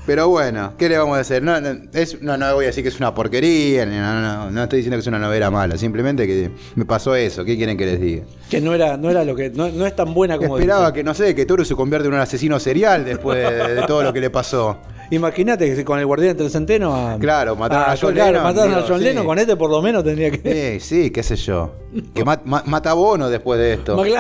[0.04, 1.44] Pero bueno, ¿qué le vamos a hacer?
[1.44, 4.62] No, no, es, no, no voy a decir que es una porquería, no, no, no
[4.64, 7.86] estoy diciendo que es una novela mala, simplemente que me pasó eso, ¿qué quieren que
[7.86, 8.24] les diga?
[8.50, 9.50] Que no era, no era lo que.
[9.50, 10.58] No, no es tan buena como.
[10.58, 13.82] Esperaba que, no sé, que Toru se convierta en un asesino serial después de, de
[13.86, 14.78] todo lo que le pasó.
[15.12, 16.94] Imagínate que si con el guardián del centeno.
[16.94, 19.04] a- Claro, mataron a John claro, Lennon, mataron a John sí.
[19.04, 20.40] Lennon, con este por lo menos tendría que.
[20.76, 21.74] Eh, sí, qué sé yo.
[22.14, 24.02] Que ma- ma- mata a Bono después de esto.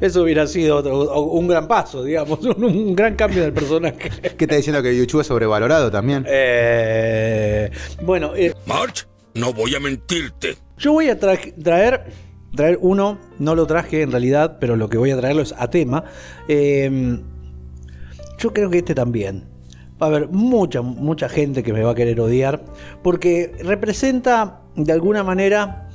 [0.00, 4.10] Eso hubiera sido otro- un gran paso, digamos, un, un gran cambio del personaje.
[4.36, 6.24] ¿Qué está diciendo que Yuchu es sobrevalorado también?
[6.28, 7.70] Eh,
[8.02, 10.56] bueno, eh, March, no voy a mentirte.
[10.78, 12.04] yo voy a tra- traer,
[12.54, 15.68] traer uno, no lo traje en realidad, pero lo que voy a traerlo es a
[15.70, 16.04] tema.
[16.48, 17.20] Eh,
[18.42, 19.44] yo creo que este también.
[20.02, 22.64] Va a haber mucha, mucha gente que me va a querer odiar,
[23.02, 25.88] porque representa de alguna manera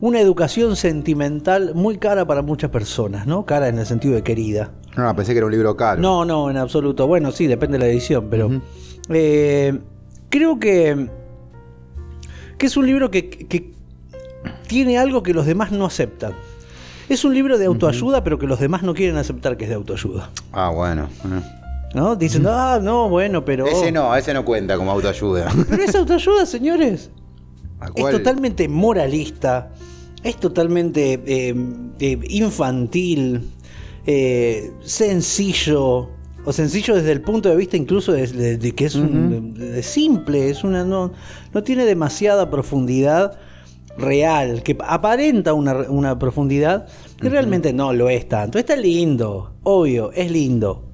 [0.00, 3.44] una educación sentimental muy cara para muchas personas, ¿no?
[3.44, 4.70] Cara en el sentido de querida.
[4.96, 6.00] No, pensé que era un libro caro.
[6.00, 7.06] No, no, en absoluto.
[7.06, 8.50] Bueno, sí, depende de la edición, pero
[9.10, 9.78] eh,
[10.30, 11.10] creo que,
[12.56, 13.74] que es un libro que, que
[14.68, 16.32] tiene algo que los demás no aceptan.
[17.10, 19.76] Es un libro de autoayuda, pero que los demás no quieren aceptar que es de
[19.76, 20.30] autoayuda.
[20.52, 21.08] Ah, bueno.
[21.24, 21.57] eh.
[21.94, 22.16] ¿No?
[22.16, 23.66] Dicen, ah, no, bueno, pero.
[23.66, 25.50] Ese no, ese no cuenta como autoayuda.
[25.70, 27.10] Pero es autoayuda, señores.
[27.80, 29.70] ¿A Es totalmente moralista,
[30.22, 31.54] es totalmente eh,
[32.00, 33.50] eh, infantil,
[34.06, 36.08] eh, sencillo,
[36.44, 39.82] o sencillo desde el punto de vista incluso de, de- de que es un, de-
[39.82, 41.12] simple, es una no,
[41.54, 43.38] no tiene demasiada profundidad
[43.96, 46.86] real, que aparenta una, una profundidad
[47.22, 48.58] y realmente no lo es tanto.
[48.58, 50.87] Está lindo, obvio, es lindo,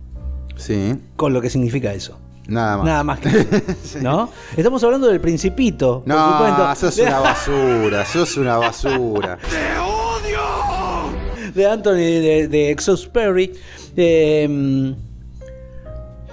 [0.56, 2.18] Sí, con lo que significa eso.
[2.46, 2.86] nada más.
[2.86, 3.46] Nada más que
[4.02, 4.30] ¿No?
[4.56, 6.00] Estamos hablando del Principito.
[6.00, 6.74] por No, supuesto.
[6.90, 9.38] sos una basura, sos una basura.
[11.54, 13.52] de Anthony de, de Exosperry.
[13.96, 14.94] Eh,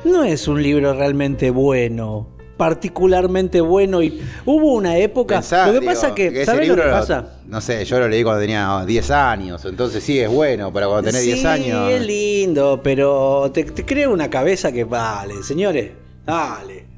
[0.03, 2.28] no es un libro realmente bueno.
[2.62, 4.03] Particularmente bueno.
[4.03, 5.38] Y hubo una época.
[5.38, 6.28] Pensá, lo que digo, pasa que.
[6.28, 7.26] ese ¿Sabes lo que pasa?
[7.47, 11.09] No sé, yo lo leí cuando tenía 10 años, entonces sí es bueno, pero cuando
[11.09, 11.89] tenés 10 sí, años.
[11.89, 15.89] es lindo, pero te, te crea una cabeza que vale, señores.
[16.24, 16.90] Dale.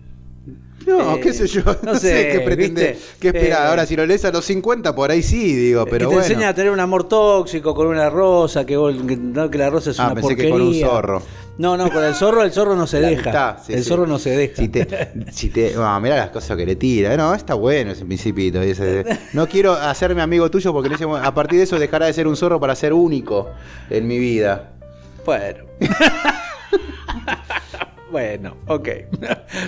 [0.88, 3.06] No, Eh, qué sé yo, no, no sé, sé, qué pretende, ¿viste?
[3.20, 3.66] qué espera.
[3.66, 6.06] Eh, Ahora si lo lees a los 50 por ahí sí, digo, pero que te
[6.08, 6.22] bueno.
[6.22, 9.70] enseña a tener un amor tóxico con una rosa, que, vos- que- no, que la
[9.70, 11.22] rosa es Ah, una pensé que con un zorro.
[11.58, 13.22] No, no, con el zorro, el zorro no se La deja.
[13.22, 13.90] amistad, sí, el sí.
[13.90, 14.56] zorro no se deja.
[14.56, 14.88] Si te,
[15.32, 17.16] si te, no, mirá las cosas que le tira.
[17.16, 18.60] No, está bueno ese principito.
[19.34, 22.60] no quiero hacerme amigo tuyo porque a partir de eso dejará de ser un zorro
[22.60, 23.52] para ser único
[23.90, 24.72] en mi vida.
[25.26, 25.64] Bueno.
[28.12, 28.90] bueno, ok.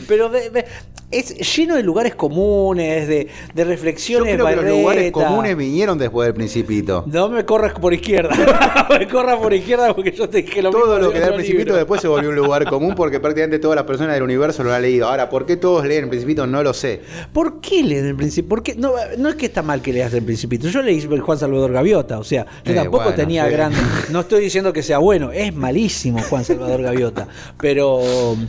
[0.08, 0.66] Pero ve- ve,
[1.12, 5.98] es lleno de lugares comunes, de, de Yo reflexiones creo que los lugares comunes vinieron
[5.98, 7.04] después del principito.
[7.08, 8.88] No me corras por izquierda.
[9.00, 10.84] me corras por izquierda porque yo te dije lo mismo.
[10.86, 11.76] Todo lo que da el Principito libro.
[11.78, 14.82] después se volvió un lugar común porque prácticamente todas las personas del universo lo han
[14.82, 15.08] leído.
[15.08, 16.46] Ahora, ¿por qué todos leen el Principito?
[16.48, 17.02] No lo sé.
[17.32, 18.50] ¿Por qué leen el Principito?
[18.50, 18.76] ¿Por qué?
[18.76, 20.68] No, no es que está mal que leas el Principito.
[20.68, 22.20] Yo leí Juan Salvador Gaviota.
[22.20, 23.52] O sea, yo Eh, tampoco bueno, tenía sí.
[23.52, 23.72] gran.
[24.10, 25.32] No estoy diciendo que sea bueno.
[25.32, 27.28] Es malísimo Juan Salvador Gaviota.
[27.60, 28.02] Pero.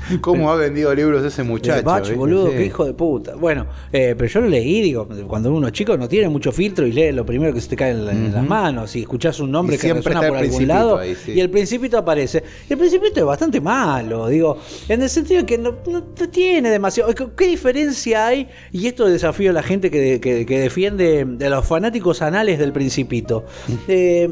[0.20, 1.84] ¿Cómo ha vendido libros ese muchacho?
[2.16, 2.55] Boludo, Sí.
[2.58, 3.34] Qué hijo de puta.
[3.34, 6.86] Bueno, eh, pero yo lo leí, digo, cuando uno es chico no tiene mucho filtro
[6.86, 8.94] y lee lo primero que se te cae en, la- en las manos.
[8.96, 11.32] Y escuchás un nombre Y que resuena por algún lado ahí, sí.
[11.32, 12.42] y el principito aparece.
[12.68, 16.70] Y el principito es bastante malo, digo, en el sentido que no, no te tiene
[16.70, 17.14] demasiado.
[17.14, 18.48] ¿Qué, diferencia hay?
[18.72, 22.72] Y esto desafío a la gente que, que- que defiende de los fanáticos anales del
[22.72, 23.44] principito.
[23.88, 24.30] Eh,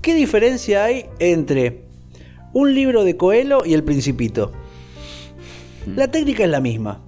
[0.00, 1.82] ¿Qué diferencia hay entre
[2.52, 4.52] un libro de Coelho y el principito?
[5.96, 7.02] La técnica es la misma.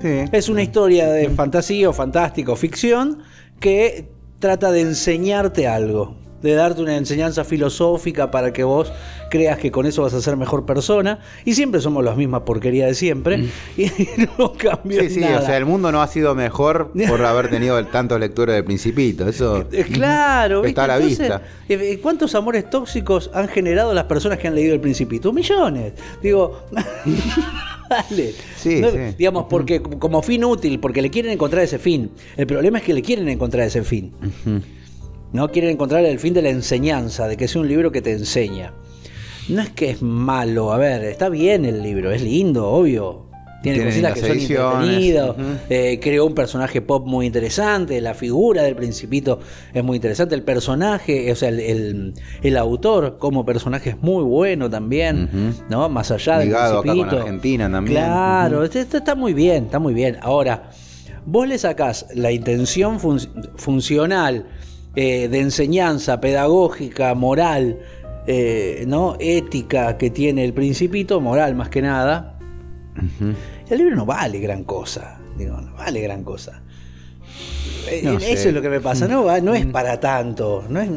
[0.00, 0.24] Sí.
[0.32, 3.18] Es una historia de fantasía o fantástica o ficción
[3.58, 6.16] que trata de enseñarte algo.
[6.40, 8.90] de darte una enseñanza filosófica para que vos
[9.30, 11.18] creas que con eso vas a ser mejor persona.
[11.44, 13.36] Y siempre somos las mismas porquerías de siempre.
[13.36, 13.48] Mm.
[13.76, 13.90] Y
[14.38, 15.40] no cambió Sí, sí, nada.
[15.40, 18.62] o sea, el mundo no ha sido mejor por haber tenido el tanto lectura de
[18.62, 19.28] Principito.
[19.28, 20.68] Eso Eh, Claro, ¿viste?
[20.70, 21.42] está a la Entonces, vista.
[21.68, 25.34] eh, eh, ¿cuántos amores tóxicos han generado las personas que han leído El Principito?
[25.34, 25.92] Millones.
[26.22, 26.62] Digo,
[27.90, 28.32] dale.
[28.56, 28.98] Sí, No, sí.
[29.18, 32.10] Digamos, porque como fin útil, porque le quieren encontrar ese fin.
[32.36, 34.12] El problema es que le quieren encontrar ese fin.
[35.32, 38.12] No quieren encontrar el fin de la enseñanza, de que sea un libro que te
[38.12, 38.72] enseña.
[39.48, 43.29] No es que es malo, a ver, está bien el libro, es lindo, obvio.
[43.62, 45.36] Tiene, cositas que lindas son ediciones, entretenidas.
[45.68, 49.40] Eh, creó un personaje pop muy interesante, la figura del principito
[49.74, 54.22] es muy interesante, el personaje, o sea, el, el- el autor como personaje es muy
[54.24, 55.28] bueno también.
[55.68, 55.88] ¿no?
[55.90, 57.18] Más allá del Ligado acá con principito.
[57.22, 57.96] Argentina también.
[57.98, 60.16] Claro, este está muy bien, está muy bien.
[60.22, 60.70] Ahora,
[61.26, 63.20] vos le sacás la intención fun-
[63.56, 64.46] funcional
[64.96, 67.78] eh, de enseñanza pedagógica, moral,
[68.26, 69.16] eh, ¿no?
[69.20, 72.38] ética que tiene el principito, moral más que nada,
[73.68, 75.18] El libro no vale gran cosa.
[75.36, 76.62] Digo, no vale gran cosa.
[77.88, 78.48] Eh, No Eso sé.
[78.48, 79.06] es lo que me pasa.
[79.08, 80.64] No, no es para tanto.
[80.68, 80.90] No, es,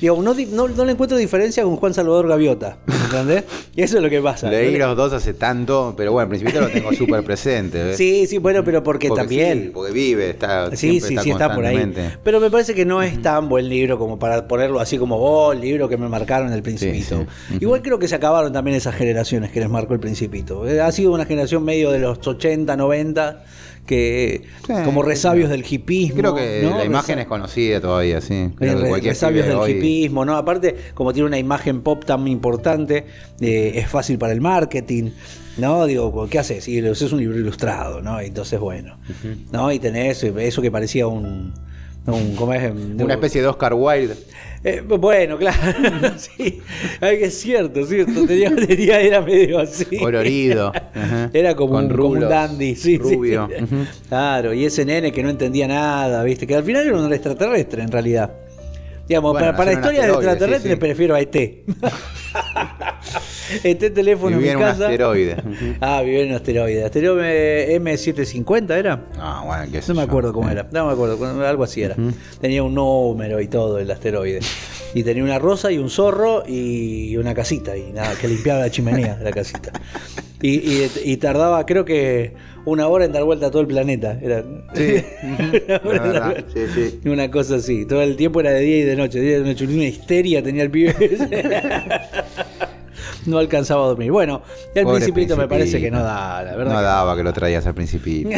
[0.00, 2.78] digo, no, di- no- no le encuentro diferencia con Juan Salvador Gaviota.
[3.12, 3.44] ¿Entendés?
[3.76, 4.48] Y eso es lo que pasa.
[4.50, 7.82] Leí No los dos hace tanto, pero bueno, en Principito lo tengo súper presente.
[7.82, 7.96] ¿ves?
[7.96, 9.62] Sí, sí, bueno, pero porque, Porque también.
[9.64, 10.74] sí, porque vive, está.
[10.76, 11.92] Sí, sí, sí, está por ahí.
[12.22, 15.54] Pero me parece que no es tan buen libro como para ponerlo así como vos,
[15.54, 17.18] el libro que me marcaron el Principito.
[17.20, 17.58] Sí, sí.
[17.60, 20.66] Igual creo que se acabaron también esas generaciones que les marcó el Principito.
[20.68, 23.44] Eh, Ha sido una generación medio de los 80, 90,
[23.86, 26.16] que Sí, como resabios del hipismo.
[26.16, 26.78] Creo que ¿no?
[26.78, 28.48] la imagen es conocida todavía, sí.
[28.56, 30.36] Creo que Re- cualquier resabios del hoy- hipismo, ¿no?
[30.36, 33.04] Aparte, como tiene una imagen pop tan importante,
[33.40, 35.10] eh, es fácil para el marketing,
[35.58, 35.84] ¿no?
[35.86, 36.68] Digo, ¿qué haces?
[36.68, 38.20] Y es un libro ilustrado, ¿no?
[38.20, 38.98] Entonces, bueno,
[39.50, 39.72] ¿no?
[39.72, 41.52] Y tenés eso que parecía un...
[42.06, 42.72] un ¿cómo es?
[42.72, 44.14] Una especie de Oscar Wilde.
[44.64, 45.58] Eh, bueno, claro,
[46.16, 46.60] sí,
[47.00, 49.96] es cierto, cierto, tenía, tenía- era medio así.
[49.98, 50.72] Colorido.
[50.94, 51.30] Ajá.
[51.32, 52.98] Era como, Con un, como un rulos, dandy, sí, sí.
[52.98, 53.48] rubio.
[54.08, 56.46] Claro, y ese nene que no entendía nada, ¿viste?
[56.46, 58.30] Que al final era un extraterrestre en realidad.
[59.08, 60.80] Digamos, Bueno, para, para historias de asteroide, extraterrestres sí, sí.
[60.80, 61.36] prefiero a ET.
[63.64, 64.84] este teléfono Vivía en mi un casa.
[64.86, 65.34] asteroide.
[65.34, 65.74] Ujú.
[65.80, 66.84] Ah, vivía en un asteroide.
[66.84, 69.04] ¿Asteroide M750 era?
[69.18, 70.08] Ah, bueno, qué sé No me yo.
[70.08, 70.52] acuerdo cómo Sí.
[70.52, 70.68] era.
[70.72, 71.96] No me acuerdo, algo así era.
[72.40, 74.40] Tenía un número y todo el asteroide.
[74.94, 77.76] Y tenía una rosa y un zorro y una casita.
[77.76, 79.72] Y nada, que limpiaba la chimenea de la casita.
[80.40, 82.34] Y, y- y tardaba, creo que,
[82.64, 84.18] una hora en dar vuelta a todo el planeta.
[84.22, 84.42] Era,
[84.74, 86.60] Sí, ujú, la verdad, sí,
[87.02, 87.08] sí.
[87.08, 87.84] Una cosa así.
[87.86, 89.18] Todo el tiempo era de día y de noche.
[89.20, 89.64] De día y de noche.
[89.66, 90.94] Una histeria tenía el pibe.
[93.26, 94.10] no alcanzaba a dormir.
[94.12, 94.42] Bueno,
[94.74, 96.72] el Pobre principito me parece que no da, la verdad.
[96.72, 98.30] No que- daba que lo traías al Principito.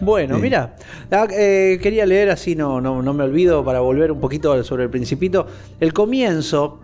[0.00, 0.42] Bueno, Sí.
[0.42, 0.76] mira,
[1.10, 4.84] ah, eh, quería leer así, no, no, no me olvido, para volver un poquito sobre
[4.84, 5.46] el Principito.
[5.78, 6.80] El comienzo.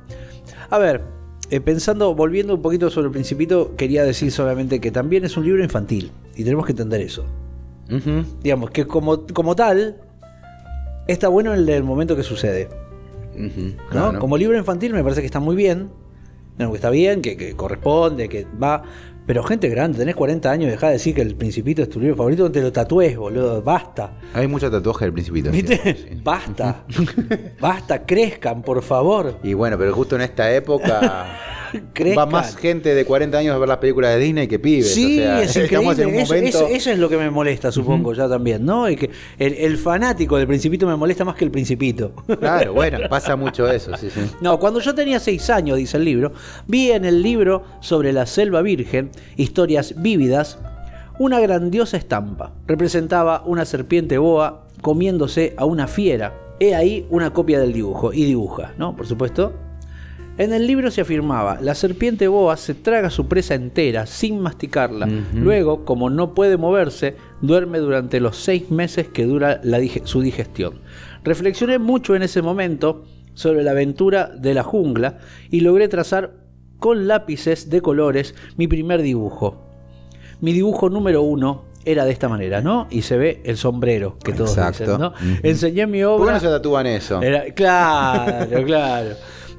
[0.70, 1.03] A ver,
[1.51, 5.44] eh, pensando, volviendo un poquito sobre el Principito, quería decir solamente que también es un
[5.44, 6.11] libro infantil.
[6.34, 7.24] Y tenemos que entender eso.
[8.42, 9.97] Digamos que como, como tal,
[11.07, 12.68] está bueno en el momento que sucede.
[13.36, 13.51] ¿no?
[13.90, 14.18] claro.
[14.18, 15.90] Como libro infantil me parece que está muy bien.
[16.59, 18.82] No, que está bien, que, que corresponde, que va.
[19.26, 22.14] Pero gente grande, tenés 40 años, dejá de decir que el Principito es tu libro
[22.14, 23.60] favorito, te lo tatúes, boludo.
[23.60, 24.12] Basta.
[24.32, 25.50] Hay mucho tatuaje del Principito.
[25.52, 25.66] Sí.
[26.22, 26.84] Basta.
[27.60, 29.38] Basta, crezcan, por favor.
[29.42, 31.26] Y bueno, pero justo en esta época
[31.92, 32.18] Crezcan.
[32.18, 34.92] va más gente de 40 años a ver las películas de Disney que pibes.
[34.94, 36.06] Sí, o sea, es en increíble.
[36.06, 36.58] un Eso, momento.
[36.58, 38.88] eso- eso es lo que me molesta, supongo, ya también, ¿no?
[38.90, 42.12] Y que el, el fanático del Principito me molesta más que el Principito.
[42.40, 44.20] Claro, bueno, pasa mucho eso, sí, sí.
[44.40, 46.32] No, cuando yo tenía seis años, dice el libro,
[46.66, 50.58] vi en el libro sobre la selva virgen, historias vívidas,
[51.18, 52.52] una grandiosa estampa.
[52.66, 56.34] Representaba una serpiente boa comiéndose a una fiera.
[56.60, 58.94] He ahí una copia del dibujo, y dibuja, ¿no?
[58.96, 59.52] Por supuesto.
[60.39, 65.09] En el libro se afirmaba, la serpiente boa se traga su presa entera, sin masticarla.
[65.32, 70.80] Luego, como no puede moverse, duerme durante los seis meses que dura la su digestión.
[71.24, 75.18] Reflexioné mucho en ese momento sobre la aventura de la jungla
[75.51, 76.34] y logré trazar
[76.78, 79.62] con lápices de colores mi primer dibujo.
[80.43, 82.89] Mi dibujo número uno era de esta manera, ¿no?
[82.91, 84.84] Y se ve el sombrero que todos Exacto.
[84.84, 85.12] dicen, ¿no?
[85.43, 86.32] Enseñé mi ¿Por qué obra.
[86.34, 87.22] no se tatúan eso?
[87.22, 89.11] Era- claro, claro.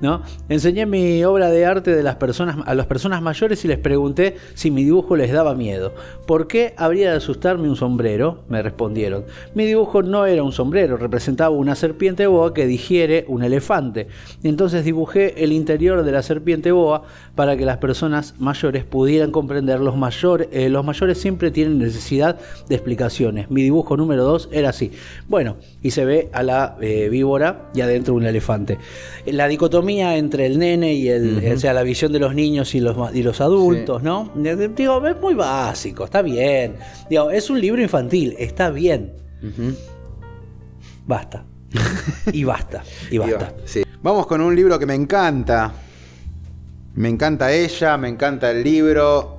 [0.01, 0.21] ¿No?
[0.49, 4.37] Enseñé mi obra de arte de las personas, a las personas mayores y les pregunté
[4.53, 5.93] si mi dibujo les daba miedo.
[6.25, 8.43] ¿Por qué habría de asustarme un sombrero?
[8.49, 9.25] Me respondieron.
[9.55, 14.07] Mi dibujo no era un sombrero, representaba una serpiente boa que digiere un elefante.
[14.43, 17.03] Entonces dibujé el interior de la serpiente boa
[17.35, 19.79] para que las personas mayores pudieran comprender.
[19.79, 23.49] Los, mayores eh, mayores siempre tienen necesidad de explicaciones.
[23.49, 24.91] Mi dibujo número 2 era así.
[25.27, 28.77] Bueno, y se ve a la eh, víbora y adentro un elefante.
[29.25, 32.79] La dicotomía entre el nene y el, o sea, la visión de los niños y
[32.79, 34.31] los, y los adultos, ¿no?
[34.35, 36.75] Digo, es muy básico, está bien.
[37.09, 39.13] Digo, es un libro infantil, está bien.
[41.05, 41.45] Basta.
[42.31, 43.53] y basta, y basta.
[43.65, 43.83] Sí.
[44.01, 45.73] Vamos con un libro que me encanta.
[46.95, 49.37] Me encanta ella, me encanta el libro.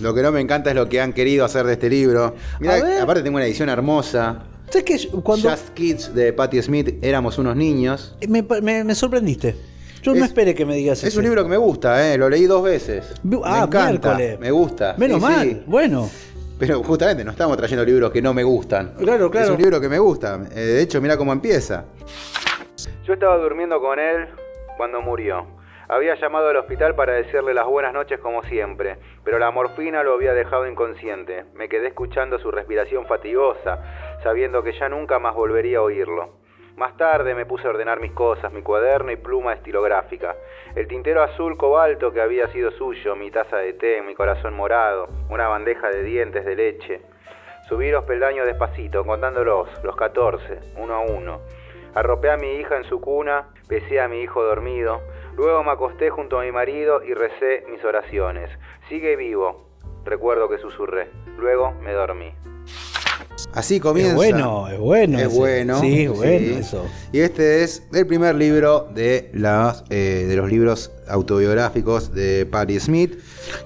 [0.00, 2.34] Lo que no me encanta es lo que han querido hacer de este libro.
[2.60, 4.44] Mira, aparte tengo una edición hermosa.
[4.70, 5.50] ¿Sabes que cuando...
[5.50, 8.14] Just Kids de Patti Smith, éramos unos niños.
[8.28, 9.56] Me, me, sorprendiste.
[10.02, 11.08] Yo no esperé que me digas eso.
[11.08, 12.16] Es un libro que me gusta, ¿eh?
[12.16, 13.14] lo leí dos veces.
[13.44, 14.94] Ah, me encanta, me gusta.
[14.96, 16.08] Menos mal, bueno.
[16.58, 18.94] Pero justamente no estamos trayendo libros que no me gustan.
[18.98, 19.46] Claro, claro.
[19.46, 20.40] Es un libro que me gusta.
[20.50, 21.84] Eh, de hecho, mira cómo empieza.
[23.04, 24.26] Yo estaba durmiendo con él
[24.76, 25.46] cuando murió.
[25.88, 30.12] Había llamado al hospital para decirle las buenas noches como siempre, pero la morfina lo
[30.12, 31.44] había dejado inconsciente.
[31.54, 33.78] Me quedé escuchando su respiración fatigosa,
[34.22, 36.34] sabiendo que ya nunca más volvería a oírlo.
[36.78, 40.36] Más tarde me puse a ordenar mis cosas, mi cuaderno y pluma estilográfica.
[40.76, 45.08] El tintero azul cobalto que había sido suyo, mi taza de té, mi corazón morado,
[45.28, 47.00] una bandeja de dientes de leche.
[47.68, 51.40] Subí los peldaños despacito, contándolos, los catorce, uno a uno.
[51.96, 55.00] Arropé a mi hija en su cuna, besé a mi hijo dormido,
[55.36, 58.56] luego me acosté junto a mi marido y recé mis oraciones.
[58.88, 59.66] Sigue vivo,
[60.04, 61.08] recuerdo que susurré.
[61.38, 62.32] Luego me dormí.
[63.52, 64.12] Así comienza.
[64.12, 65.18] Es bueno, es bueno.
[65.18, 65.80] Es bueno.
[65.80, 66.84] Sí, bueno eso.
[67.12, 72.78] Y este es el primer libro de, las, eh, de los libros autobiográficos de Patti
[72.78, 73.18] Smith,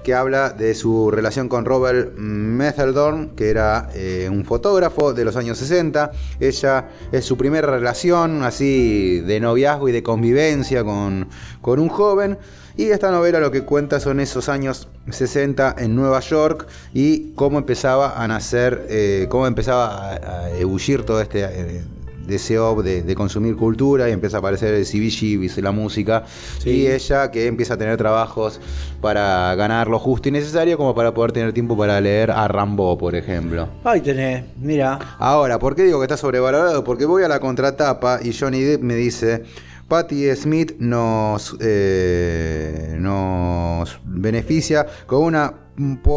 [0.04, 5.36] que habla de su relación con Robert Metheldorn, que era eh, un fotógrafo de los
[5.36, 6.12] años 60.
[6.38, 11.28] Ella es su primera relación así de noviazgo y de convivencia con,
[11.60, 12.38] con un joven.
[12.76, 17.58] Y esta novela lo que cuenta son esos años 60 en Nueva York y cómo
[17.58, 21.82] empezaba a nacer, eh, cómo empezaba a, ebullir todo este eh,
[22.26, 26.24] deseo de, consumir cultura y empieza a aparecer el CBGB, la música,
[26.64, 28.60] y ella que empieza a tener trabajos
[29.00, 32.96] para ganar lo justo y necesario como para poder tener tiempo para leer a Rambo,
[32.96, 33.68] por ejemplo.
[33.84, 34.98] Ahí tenés, mira.
[35.18, 36.84] Ahora, ¿por qué digo que está sobrevalorado?
[36.84, 39.44] Porque voy a la contratapa y Johnny Depp me dice
[39.92, 45.52] Patti Smith nos, eh, nos beneficia con una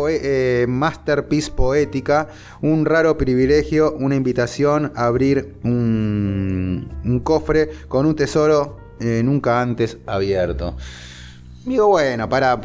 [0.08, 2.30] eh, masterpiece poética,
[2.62, 9.98] un raro privilegio, una invitación a abrir un, cofre con un tesoro eh, nunca antes
[10.06, 10.78] abierto.
[11.66, 12.62] Digo, bueno, para,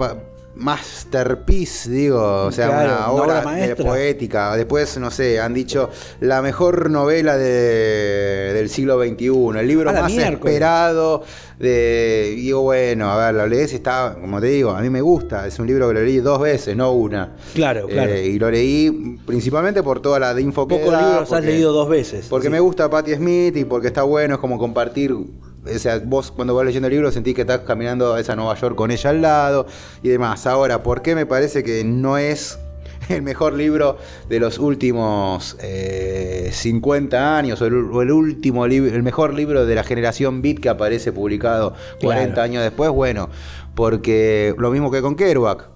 [0.61, 3.43] masterpiece, digo, o sea, una obra,
[3.77, 4.55] poética.
[4.57, 5.89] Después, no sé, han dicho
[6.21, 11.23] la mejor novela del siglo XXI, el libro más esperado
[11.59, 12.35] de.
[12.37, 15.59] Digo, bueno, a ver, la lees está, como te digo, a mí me gusta, es
[15.59, 17.37] un libro que lo leí dos veces, no una.
[17.55, 18.19] Claro, eh, claro.
[18.19, 21.89] y lo leí principalmente por toda la de info que Pocos libros has leído dos
[21.89, 22.27] veces.
[22.29, 25.17] Porque me gusta Patti Smith y porque está bueno, es como compartir
[25.65, 28.55] o sea, vos cuando vas leyendo el libro sentís que estás caminando a esa Nueva
[28.55, 29.67] York con ella al lado
[30.03, 30.47] y demás.
[30.47, 32.59] Ahora, ¿por qué me parece que no es
[33.09, 33.99] el mejor libro
[34.29, 39.85] de los últimos 50 eh, años o el, último libro, el mejor libro de la
[39.85, 42.91] generación Beat que aparece publicado 40 años después?
[42.91, 43.29] Bueno,
[43.75, 45.69] porque lo mismo que con Kerouac.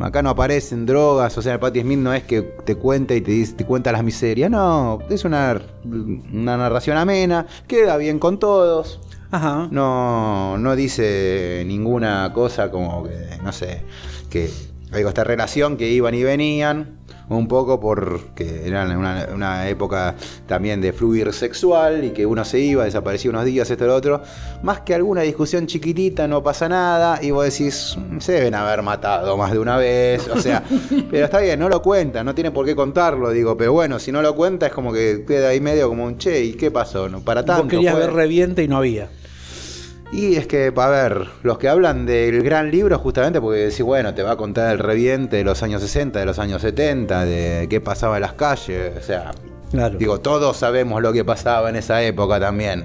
[0.00, 3.20] Acá no aparecen drogas, o sea, el Patti Smith no es que te cuenta y
[3.20, 9.00] te, te cuenta las miserias, no, es una, una narración amena, queda bien con todos.
[9.70, 13.82] No, no dice ninguna cosa como que, no sé,
[14.30, 14.50] que
[14.96, 20.14] digo, esta relación que iban y venían, un poco porque era una, una, época
[20.46, 23.94] también de fluir sexual y que uno se iba, desaparecía unos días, esto y lo
[23.94, 24.22] otro.
[24.62, 28.82] Más que alguna discusión chiquitita, no pasa nada, y vos decís, mm, se deben haber
[28.82, 30.62] matado más de una vez, o sea,
[31.10, 34.12] pero está bien, no lo cuenta, no tiene por qué contarlo, digo, pero bueno, si
[34.12, 37.08] no lo cuenta es como que queda ahí medio como un che, ¿y qué pasó?
[37.08, 37.62] No, para tanto.
[37.62, 39.08] Vos querías ver reviente y no había.
[40.12, 44.14] Y es que, a ver, los que hablan del gran libro, justamente porque decís, bueno,
[44.14, 47.66] te va a contar el reviente de los años 60, de los años 70, de
[47.68, 49.32] qué pasaba en las calles, o sea,
[49.98, 52.84] Digo, todos sabemos lo que pasaba en esa época también.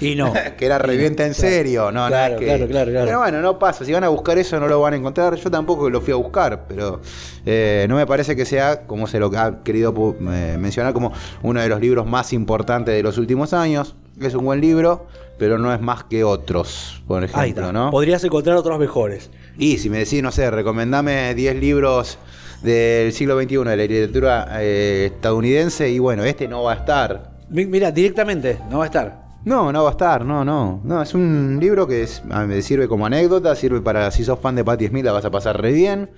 [0.00, 0.32] Y no.
[0.56, 2.06] que era reviente en serio, ¿no?
[2.06, 3.84] Claro, claro, claro, Pero bueno, no pasa.
[3.84, 5.34] Si van a buscar eso, no lo van a encontrar.
[5.34, 7.00] Yo tampoco lo fui a buscar, pero
[7.44, 9.92] eh, no me parece que sea, como se lo ha querido
[10.32, 11.12] eh, mencionar, como
[11.42, 13.96] uno de los libros más importantes de los últimos años.
[14.20, 15.06] es un buen libro,
[15.38, 17.72] pero no es más que otros, por Ahí ejemplo, está.
[17.72, 17.90] ¿no?
[17.90, 19.30] Podrías encontrar otros mejores.
[19.56, 22.18] Y si me decís, no sé, recomendame 10 libros
[22.62, 27.30] del siglo XXI de la literatura eh, estadounidense, y bueno, este no va a estar.
[27.50, 29.28] Mi- Mira, directamente, no va a estar.
[29.44, 30.80] No, no va a estar, no, no.
[30.84, 34.24] No, es un libro que es- a mí me sirve como anécdota, sirve para si
[34.24, 36.10] sos fan de Patti Smith la vas a pasar re bien.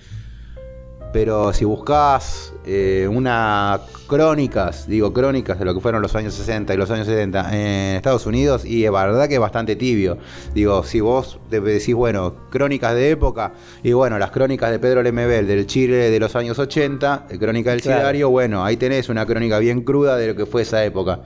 [1.13, 6.73] Pero si buscas eh, una crónicas, digo crónicas de lo que fueron los años 60
[6.73, 10.19] y los años 70 en Estados Unidos, y es verdad que es bastante tibio.
[10.55, 15.03] Digo, si vos te decís, bueno, crónicas de época, y bueno, las crónicas de Pedro
[15.03, 18.01] Lemebel del Chile de los años 80, de Crónica del Claro.
[18.01, 21.23] Sidario, bueno, ahí tenés una crónica bien cruda de lo que fue esa época.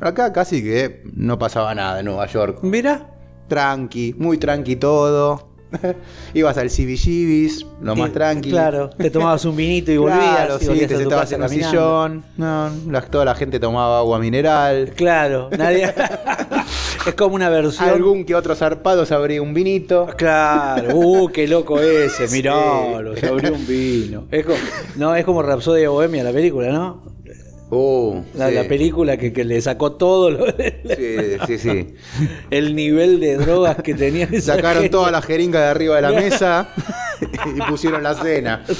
[0.00, 2.58] Acá casi que no pasaba nada en Nueva York.
[2.62, 3.08] Mira.
[3.48, 5.51] Tranqui, muy tranqui todo.
[6.34, 8.50] Ibas al CBGBs, lo más tranqui.
[8.50, 10.20] Claro, te tomabas un vinito y volvías.
[10.20, 11.70] Claro, sí, te sentabas en caminando.
[11.70, 12.24] sillón.
[12.36, 14.92] No, la- toda la gente tomaba agua mineral.
[14.96, 15.92] Claro, nadie.
[17.06, 17.88] es como una versión.
[17.88, 20.06] Algún que otro zarpado se abría un vinito.
[20.16, 22.54] Claro, uh, qué loco ese, mirá,
[23.14, 23.20] Sí.
[23.20, 24.24] se abrió un vino.
[24.30, 24.58] Es como,
[24.96, 27.11] no, es como Rapsodia Bohemia, la película, ¿no?
[27.74, 28.54] Uh, La, sí.
[28.54, 31.16] la película que, que le sacó todo lo- Sí,
[31.46, 31.94] sí, sí.
[32.50, 34.90] el nivel de drogas que tenía esa Sacaron gente.
[34.90, 36.68] toda la jeringa de arriba de la mesa
[37.56, 38.62] y pusieron la cena.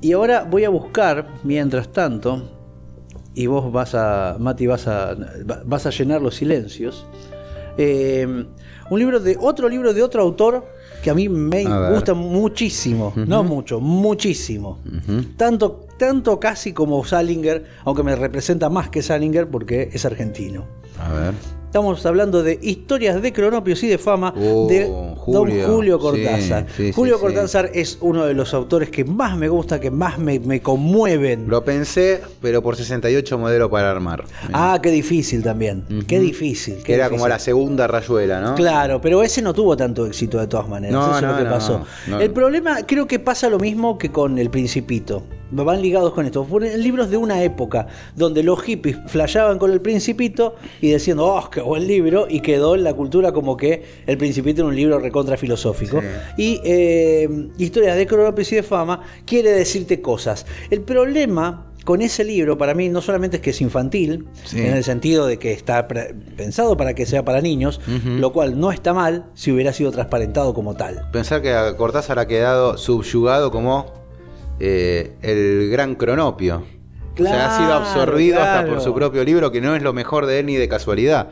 [0.00, 2.48] Y ahora voy a buscar, mientras tanto,
[3.34, 5.16] y vos vas a, Mati, vas a,
[5.66, 7.04] vas a llenar los silencios,
[7.76, 8.24] eh,
[8.90, 10.66] un libro de otro libro de otro autor
[11.08, 14.82] que a mí me gusta muchísimo, no mucho, muchísimo.
[15.38, 20.66] Tanto, tanto casi como Salinger, aunque me representa más que Salinger porque es argentino.
[20.98, 21.57] A ver.
[21.68, 24.86] Estamos hablando de historias de cronopios y de fama Oh, de
[25.18, 25.66] Julio.
[25.66, 26.66] Don Julio Cortázar.
[26.74, 29.90] Sí, sí, Julio sí, Cortázar es uno de los autores que más me gusta, que
[29.90, 31.46] más me, me conmueven.
[31.46, 34.24] Lo pensé, pero por 68 modelo para armar.
[34.54, 35.84] Ah, qué difícil también.
[36.06, 36.76] Qué difícil.
[36.82, 37.18] qué Era difícil.
[37.18, 38.54] como la segunda rayuela, ¿no?
[38.54, 40.94] Claro, pero ese no tuvo tanto éxito de todas maneras.
[40.94, 41.78] No, Eso es no, lo que no, pasó.
[42.06, 42.20] no, no.
[42.20, 45.22] El problema, creo que pasa lo mismo que con El Principito.
[45.50, 46.44] Van ligados con esto.
[46.44, 51.48] Fueron libros de una época donde los hippies flasheaban con El Principito y diciendo, oh,
[51.50, 54.98] qué buen libro, y quedó en la cultura como que El Principito era un libro
[54.98, 56.00] recontra filosófico.
[56.36, 60.46] Y eh, Historias de Cronopios y de Fama quiere decirte cosas.
[60.70, 64.58] El problema con ese libro, para mí, no solamente es que es infantil, Sí.
[64.60, 68.70] en el sentido de que está pensado para que sea para niños, lo cual no
[68.70, 71.08] está mal si hubiera sido transparentado como tal.
[71.12, 73.86] Pensar que a Cortázar ha quedado subyugado como
[74.60, 76.64] eh, el gran cronopio.
[77.18, 78.68] o sea, ha sido Claro, absorbido hasta claro.
[78.74, 81.30] por su propio libro, que no es lo mejor de él ni de casualidad.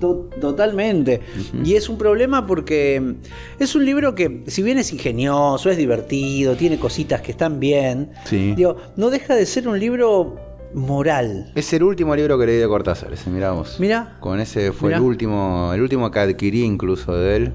[0.00, 1.20] To- Totalmente.
[1.62, 5.76] Y es un problema porque mm, es un libro que, si bien es ingenioso, es
[5.76, 8.54] divertido, tiene cositas que están bien, Sí.
[8.56, 10.36] digo, no deja de ser un libro
[10.74, 11.52] moral.
[11.54, 13.78] Es el último libro que leí de Cortázar, ese, miramos.
[13.78, 14.16] Mira.
[14.18, 14.96] Con ese fue Mirá.
[14.98, 17.52] el último, el último que adquirí incluso de él.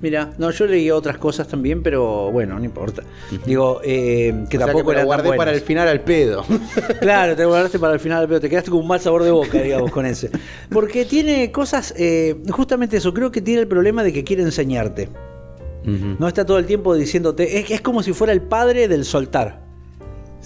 [0.00, 3.02] Mira, no, yo leí otras cosas también, pero bueno, no importa.
[3.44, 6.00] Digo, eh, que O sea tampoco me lo eran tan guardé para el final al
[6.00, 6.44] pedo.
[7.00, 9.60] Claro, te guardaste para el final, pero te quedaste con un mal sabor de boca,
[9.60, 10.30] digamos, con ese.
[10.70, 15.08] Porque tiene cosas, eh, justamente eso, creo que tiene el problema de que quiere enseñarte.
[15.84, 19.62] No está todo el tiempo diciéndote, es, es como si fuera el padre del soltar.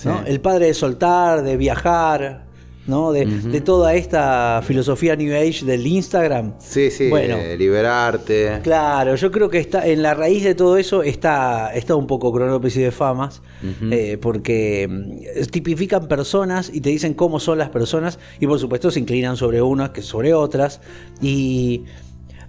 [0.05, 0.18] ¿no?
[0.18, 0.24] Sí.
[0.26, 2.41] El padre de soltar, de viajar,
[2.87, 3.12] ¿no?
[3.12, 6.55] De, de toda esta filosofía New Age del Instagram.
[6.59, 7.37] Sí, sí, Bueno.
[7.37, 8.61] eh, liberarte.
[8.62, 12.33] Claro, yo creo que está en la raíz de todo eso está, está un poco
[12.33, 13.43] cronópis y de famas,
[13.91, 18.91] eh, porque mm, tipifican personas y te dicen cómo son las personas y por supuesto
[18.91, 20.80] se inclinan sobre unas que sobre otras
[21.20, 21.83] y,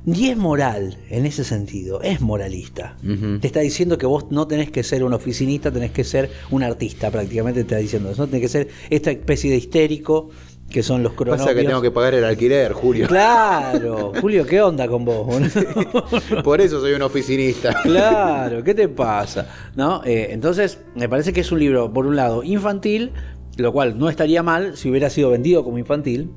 [0.06, 2.98] y es moral en ese sentido, es moralista.
[3.40, 6.64] Te está diciendo que vos no tenés que ser un oficinista, tenés que ser un
[6.64, 10.30] artista, prácticamente te está diciendo eso, no tenés que ser esta especie de histérico
[10.70, 11.46] que son los cronopios.
[11.46, 13.08] Pasa que tengo que pagar el alquiler, Julio.
[13.08, 15.28] Claro, Julio, ¿qué onda con vos?
[15.28, 16.44] boludo?
[16.44, 17.82] Por eso soy un oficinista.
[17.84, 19.48] Claro, ¿qué te pasa?
[19.76, 20.04] ¿No?
[20.04, 23.12] Eh, entonces, me parece que es un libro, por un lado, infantil,
[23.58, 26.32] lo cual no estaría mal si hubiera sido vendido como infantil.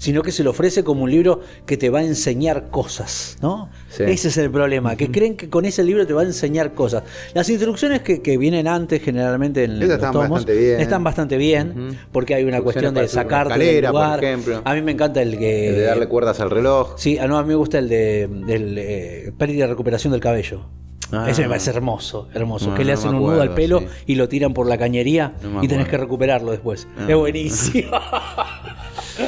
[0.00, 3.68] Sino que se le ofrece como un libro que te va a enseñar cosas, ¿no?
[3.90, 4.04] Sí.
[4.04, 7.04] Ese es el problema, que creen que con ese libro te va a enseñar cosas.
[7.34, 10.80] Las instrucciones que, que vienen antes, generalmente en los están tomos, bastante bien.
[10.80, 14.24] están bastante bien, porque hay una cuestión de sacarte del por.
[14.64, 15.68] A mí me encanta el que...
[15.68, 16.94] El de darle cuerdas al reloj.
[16.96, 20.64] Sí, ah, no, a mí me gusta el de eh, pérdida y recuperación del cabello.
[21.12, 21.28] Ah.
[21.28, 22.70] Ese me parece hermoso, hermoso.
[22.70, 23.86] No, que le no hacen un nudo al pelo sí.
[24.06, 26.86] y lo tiran por la cañería No y tenés que recuperarlo después.
[26.96, 27.06] Ah.
[27.08, 27.90] Es buenísimo.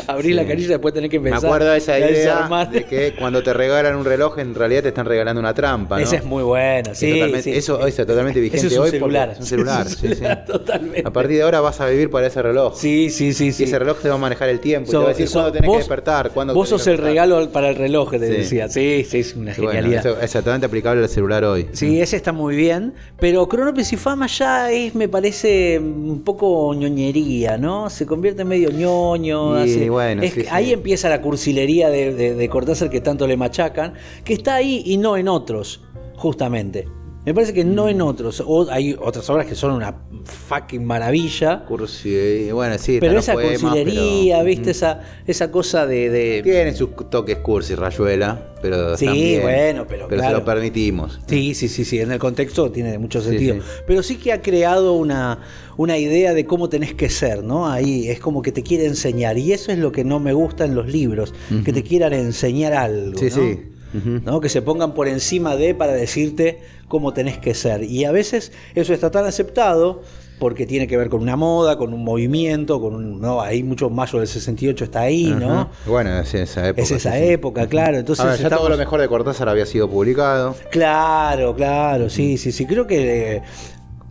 [0.06, 1.48] Abrir la canilla y después tener que Me empezar.
[1.48, 5.06] acuerdo de esa idea de que cuando te regalan un reloj, en realidad te están
[5.06, 6.02] regalando una trampa, ¿no?
[6.04, 7.20] Ese es muy bueno, Es sí.
[7.20, 9.28] Eso, eso es totalmente vigente Eso es un hoy celular.
[9.28, 9.86] porque es un celular.
[9.86, 10.14] Es un sí, sí.
[10.14, 11.02] celular, Totalmente.
[11.08, 12.74] A partir de ahora vas a vivir para ese reloj.
[12.76, 14.86] Sí, sí, sí, Y ese reloj te va a manejar el tiempo.
[14.88, 16.30] y te So- va a decir so- cuándo tenés vos- que despertar.
[16.30, 18.68] Cuándo Vos tenés sos el regalo para el reloj, te decía.
[18.68, 20.06] Sí, sí, es una Y bueno, genialidad.
[20.06, 21.68] eso es exactamente aplicable al celular hoy.
[21.72, 26.72] Sí, ese está muy bien, pero Cronopios y Fama ya es, me parece, un poco
[26.74, 27.90] ñoñería, ¿no?
[27.90, 29.64] Se convierte en medio ñoño.
[29.64, 30.48] Y bueno, es sí, que sí.
[30.50, 34.82] Ahí empieza la cursilería de, de- de Cortázar que tanto le machacan, que está ahí
[34.86, 35.82] y no en otros,
[36.16, 36.86] justamente.
[37.24, 38.42] Me parece que no en otros.
[38.44, 39.94] O hay otras obras que son una
[40.24, 41.64] fucking maravilla.
[41.66, 44.70] Cursi, y bueno, sí, Pero esa poemas, cursilería, pero- ¿viste?
[44.72, 46.10] Esa, esa cosa de.
[46.10, 50.38] de- Tiene sus toques cursi, Rayuela, pero Sí, bueno, pero se claro.
[50.38, 51.20] lo permitimos.
[51.28, 53.54] Sí, sí, sí, sí, en el contexto tiene mucho sentido.
[53.54, 53.60] sí.
[53.86, 55.38] Pero sí que ha creado una,
[55.76, 57.68] una idea de cómo tenés que ser, ¿no?
[57.70, 59.38] Ahí es como que te quiere enseñar.
[59.38, 61.32] Y eso es lo que no me gusta en los libros,
[61.64, 63.16] que te quieran enseñar algo.
[63.16, 63.30] Sí, ¿no?
[63.30, 63.60] sí.
[63.92, 64.40] ¿No?
[64.40, 67.84] Que se pongan por encima de para decirte cómo tenés que ser.
[67.84, 70.02] Y a veces eso está tan aceptado
[70.38, 73.88] porque tiene que ver con una moda, con un movimiento, con un, no, ahí mucho
[73.90, 75.52] mayo del 68 está ahí, ¿no?
[75.52, 75.68] Ajá.
[75.86, 76.82] Bueno, es esa época.
[76.82, 77.24] Es esa sí, sí.
[77.30, 77.98] época, claro.
[77.98, 80.56] Entonces ver, ya estamos- todo lo mejor de Cortázar había sido publicado.
[80.70, 82.66] Claro, claro, sí, sí, sí.
[82.66, 83.42] Creo que eh,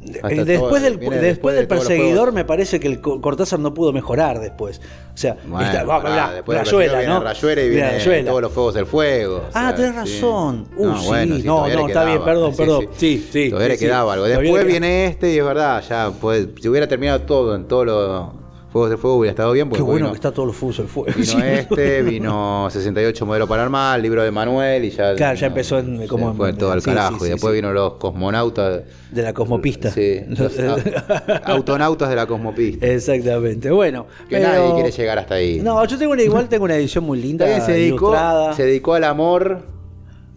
[0.01, 2.87] Hasta eh, después todo- del, viene después después de del los perseguidor me parece que
[2.87, 4.81] el Co- Cortázar no pudo mejorar después.
[5.13, 7.19] O sea, Bueno, está- va, después Rayuela, Perseguidor ¿no?
[7.19, 8.29] viene Rayuela y Viene viene Rayuela.
[8.29, 9.43] todos los fuegos del fuego.
[9.53, 9.97] Ah, tenés sí.
[10.21, 10.67] razón.
[10.75, 12.87] Uh, no, sí, bueno, sí, no, no, está bien, perdón, perdón.
[12.97, 13.85] Sí, sí, Todavía le sí, sí.
[13.85, 14.25] quedaba algo.
[14.25, 18.40] Después viene este y es verdad, ya pues, si hubiera terminado todo en todos los
[18.71, 19.67] fuegos del fuego hubiera estado bien.
[19.69, 21.11] Porque Qué bueno vino, que está todos los fusos el fuego.
[21.15, 21.37] vino Sí.
[21.41, 25.13] este, vino 68 modelo paranormal, libro de Manuel y ya.
[25.15, 27.19] Claro, ya empezó en- como- fue todo al sí, carajo.
[27.19, 28.83] sí, y después vino los cosmonautas.
[29.11, 29.91] De la cosmopista.
[29.91, 32.85] Sí, los au- autonautas de la cosmopista.
[32.87, 33.69] Exactamente.
[33.71, 35.59] Bueno, Que pero- nadie quiere llegar hasta ahí.
[35.61, 38.53] No, yo tengo una, igual tengo una edición muy linda, También se dedicó, ilustrada.
[38.53, 39.59] se dedicó al amor,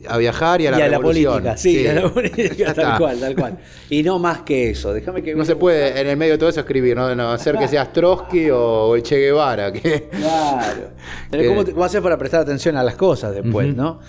[0.08, 3.18] a viajar y a la, y a la política, sí, a la política, tal cual,
[3.20, 3.58] tal cual.
[3.90, 4.92] Y no más que eso.
[4.92, 7.56] Déjame que No se puede en el medio de todo eso escribir, no, no ser
[7.56, 9.72] que seas Trotsky o el Che Guevara.
[9.72, 10.08] Que...
[10.10, 10.90] Claro.
[11.30, 14.00] Que- ¿Cómo, te, cómo haces para prestar atención a las cosas después, no?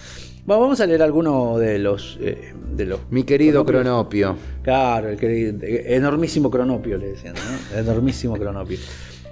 [0.49, 4.33] Va, vamos a leer alguno de los eh, de los Mi querido cronopios.
[4.35, 4.61] Cronopio.
[4.63, 7.79] Claro, el querido- enormísimo cronopio le decían, ¿no?
[7.79, 8.77] Enormísimo cronopio.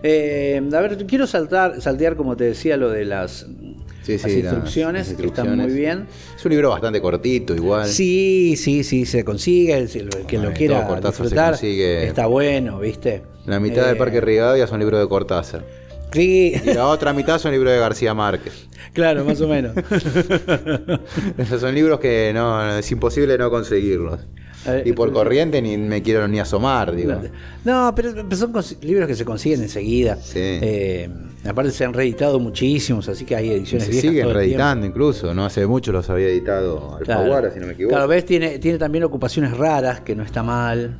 [0.01, 3.45] Eh, a ver, quiero saltar, saltear, como te decía, lo de las,
[4.03, 6.07] Sí, las sí, las- instrucciones, las están muy bien.
[6.37, 7.87] Es un libro bastante cortito, igual.
[7.87, 9.73] Sí, sí, sí, se consigue.
[9.77, 13.23] El, el que Bueno, lo quiera disfrutar está bueno, ¿viste?
[13.45, 15.65] La mitad Eh, del Parque Rivadavia son libros de Cortázar.
[16.11, 18.67] Sí, Y la otra mitad son libros de García Márquez.
[18.93, 19.73] claro, más o menos.
[21.37, 24.19] Esos son libros que no, es imposible no conseguirlos.
[24.65, 27.13] Eh, Y por eh, corriente ni me quiero ni asomar, digo.
[27.65, 30.15] No, pero pero son libros que se consiguen enseguida.
[30.17, 30.39] Sí.
[30.39, 31.09] Eh,
[31.45, 35.45] aparte se han reeditado muchísimos, así que hay ediciones se viejas siguen reeditando incluso, no
[35.45, 37.93] hace mucho los había editado Alfaguara, si no me equivoco.
[37.95, 40.97] Claro, ves, tiene, tiene también ocupaciones raras, que no está mal.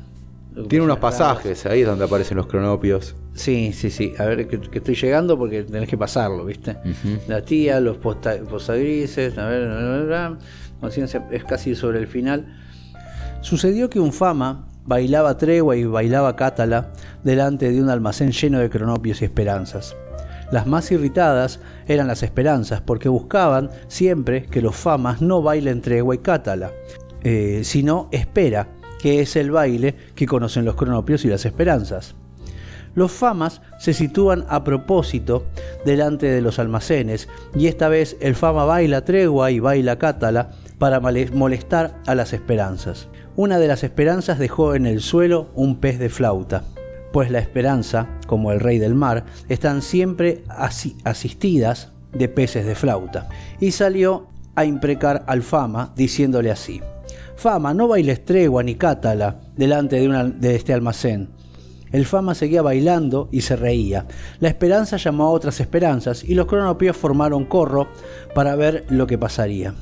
[0.68, 1.18] Tiene unos raras.
[1.18, 3.16] pasajes, ahí es donde aparecen los cronopios.
[3.34, 4.14] Sí, sí, sí.
[4.18, 6.76] A ver, que, que estoy llegando porque tenés que pasarlo, ¿viste?
[7.26, 10.38] La tía, los posta- postagrises, a ver, bla, bla,
[11.32, 12.60] es casi sobre el final.
[13.44, 18.70] Sucedió que un fama bailaba tregua y bailaba cátala delante de un almacén lleno de
[18.70, 19.94] cronopios y esperanzas.
[20.50, 26.14] Las más irritadas eran las esperanzas porque buscaban siempre que los famas no bailen tregua
[26.14, 26.72] y cátala,
[27.22, 28.68] eh, sino espera,
[28.98, 32.14] que es el baile que conocen los cronopios y las esperanzas.
[32.94, 35.44] Los famas se sitúan a propósito
[35.84, 40.98] delante de los almacenes y esta vez el fama baila tregua y baila cátala para
[41.00, 43.08] molestar a las esperanzas.
[43.36, 46.64] Una de las esperanzas dejó en el suelo un pez de flauta,
[47.12, 52.74] pues la esperanza, como el rey del mar, están siempre asi- asistidas de peces de
[52.76, 53.28] flauta.
[53.60, 56.80] Y salió a imprecar al fama diciéndole así.
[57.36, 61.30] Fama, no bailes tregua ni cátala delante de, de este almacén.
[61.90, 64.06] El Fama seguía bailando y se reía.
[64.40, 67.86] La esperanza llamó a otras esperanzas y los cronopios formaron corro
[68.34, 69.74] para ver lo que pasaría.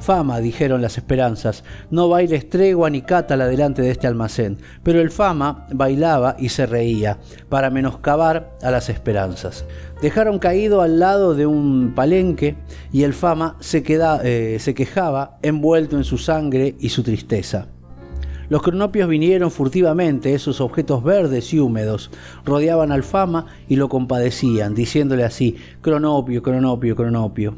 [0.00, 4.58] Fama, dijeron las esperanzas, no bailes tregua ni cátala delante de este almacén.
[4.82, 7.18] Pero el Fama bailaba y se reía,
[7.48, 9.64] para menoscabar a las esperanzas.
[10.00, 12.56] Dejaron caído al lado de un palenque
[12.92, 17.66] y el Fama se, queda- eh, se quejaba envuelto en su sangre y su tristeza.
[18.48, 22.10] Los cronopios vinieron furtivamente, esos objetos verdes y húmedos,
[22.46, 27.56] rodeaban al Fama y lo compadecían, diciéndole así, cronopio, cronopio, cronopio.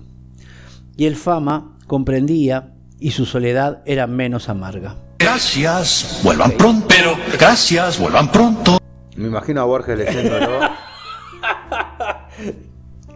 [0.96, 4.94] Y el Fama comprendía y su soledad era menos amarga.
[5.18, 6.86] Gracias, vuelvan pronto.
[6.86, 8.78] Pero, gracias, vuelvan pronto.
[9.16, 10.60] Me imagino a Borges leyéndolo.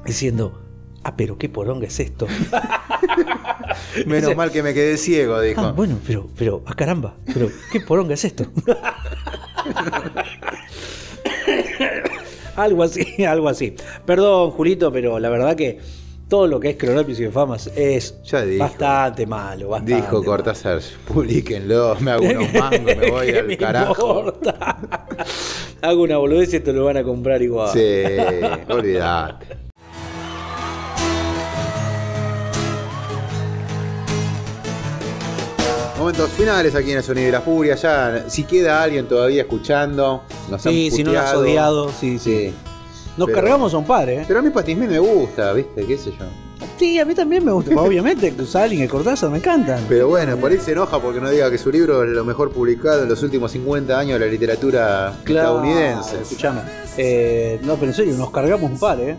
[0.04, 0.60] diciendo,
[1.04, 2.26] ah, pero qué poronga es esto.
[4.06, 5.60] Menos Dice, mal que me quedé ciego, dijo.
[5.60, 8.44] Ah, bueno, pero, pero, ah, caramba, pero qué poronga es esto.
[12.56, 13.76] algo así, algo así.
[14.04, 15.78] Perdón, Julito, pero la verdad que
[16.34, 18.58] todo lo que es Cronópis y Famas es dijo.
[18.58, 19.68] bastante malo.
[19.68, 20.24] Bastante Dijo malo.
[20.24, 24.18] Cortázar, publiquenlo, me hago unos mangos, me voy ¿Qué al me carajo.
[24.18, 24.78] importa?
[25.80, 27.70] Hago una boludez y esto lo van a comprar igual.
[27.72, 27.78] Sí,
[28.68, 29.46] olvidate.
[35.98, 37.76] Momentos finales aquí en el Sonido de la Furia.
[37.76, 41.40] Ya, si queda alguien todavía escuchando, nos han Sí, si no lo has puteado.
[41.84, 42.48] odiado, sí, sí.
[42.48, 42.54] Sí.
[43.16, 44.24] Nos Pero- cargamos a un par, ¿eh?
[44.26, 45.86] Pero a mí Patismé me gusta, ¿viste?
[45.86, 46.24] ¿Qué sé yo?
[46.78, 47.74] Sí, a mí también me gusta.
[47.80, 49.84] Obviamente, Salin y Cortázar me encantan.
[49.88, 52.50] Pero bueno, por ahí se enoja porque no diga que su libro es lo mejor
[52.50, 56.22] publicado en los últimos 50 años de la literatura estadounidense.
[56.22, 56.60] Escuchame.
[56.96, 59.16] Eh, no, pero en serio, nos cargamos un par, ¿eh?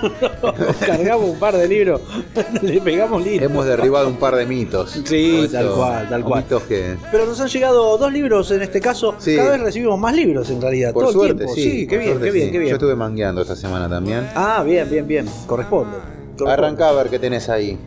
[0.86, 2.00] cargamos un par de libros.
[2.62, 3.44] Le pegamos lindo.
[3.44, 5.00] Hemos derribado un par de mitos.
[5.04, 6.42] Sí, tal cual, tal cual.
[6.42, 6.96] Mitos que.
[7.10, 9.14] Pero nos han llegado dos libros en este caso.
[9.18, 9.36] Sí.
[9.36, 10.92] Cada vez recibimos más libros en realidad.
[10.92, 11.54] Por todo suerte, el tiempo.
[11.54, 11.86] sí.
[11.86, 12.52] qué por bien, suerte, qué bien, sí.
[12.52, 12.70] qué bien.
[12.70, 14.28] Yo estuve mangueando esta semana también.
[14.34, 15.26] Ah, bien, bien, bien.
[15.46, 15.96] Corresponde.
[15.96, 16.52] Corresponde.
[16.52, 17.78] Arranca a ver qué tenés ahí.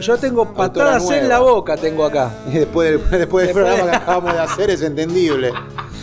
[0.00, 2.30] Yo tengo patadas en la boca, tengo acá.
[2.52, 5.52] Y después del, después del programa que acabamos de hacer es entendible.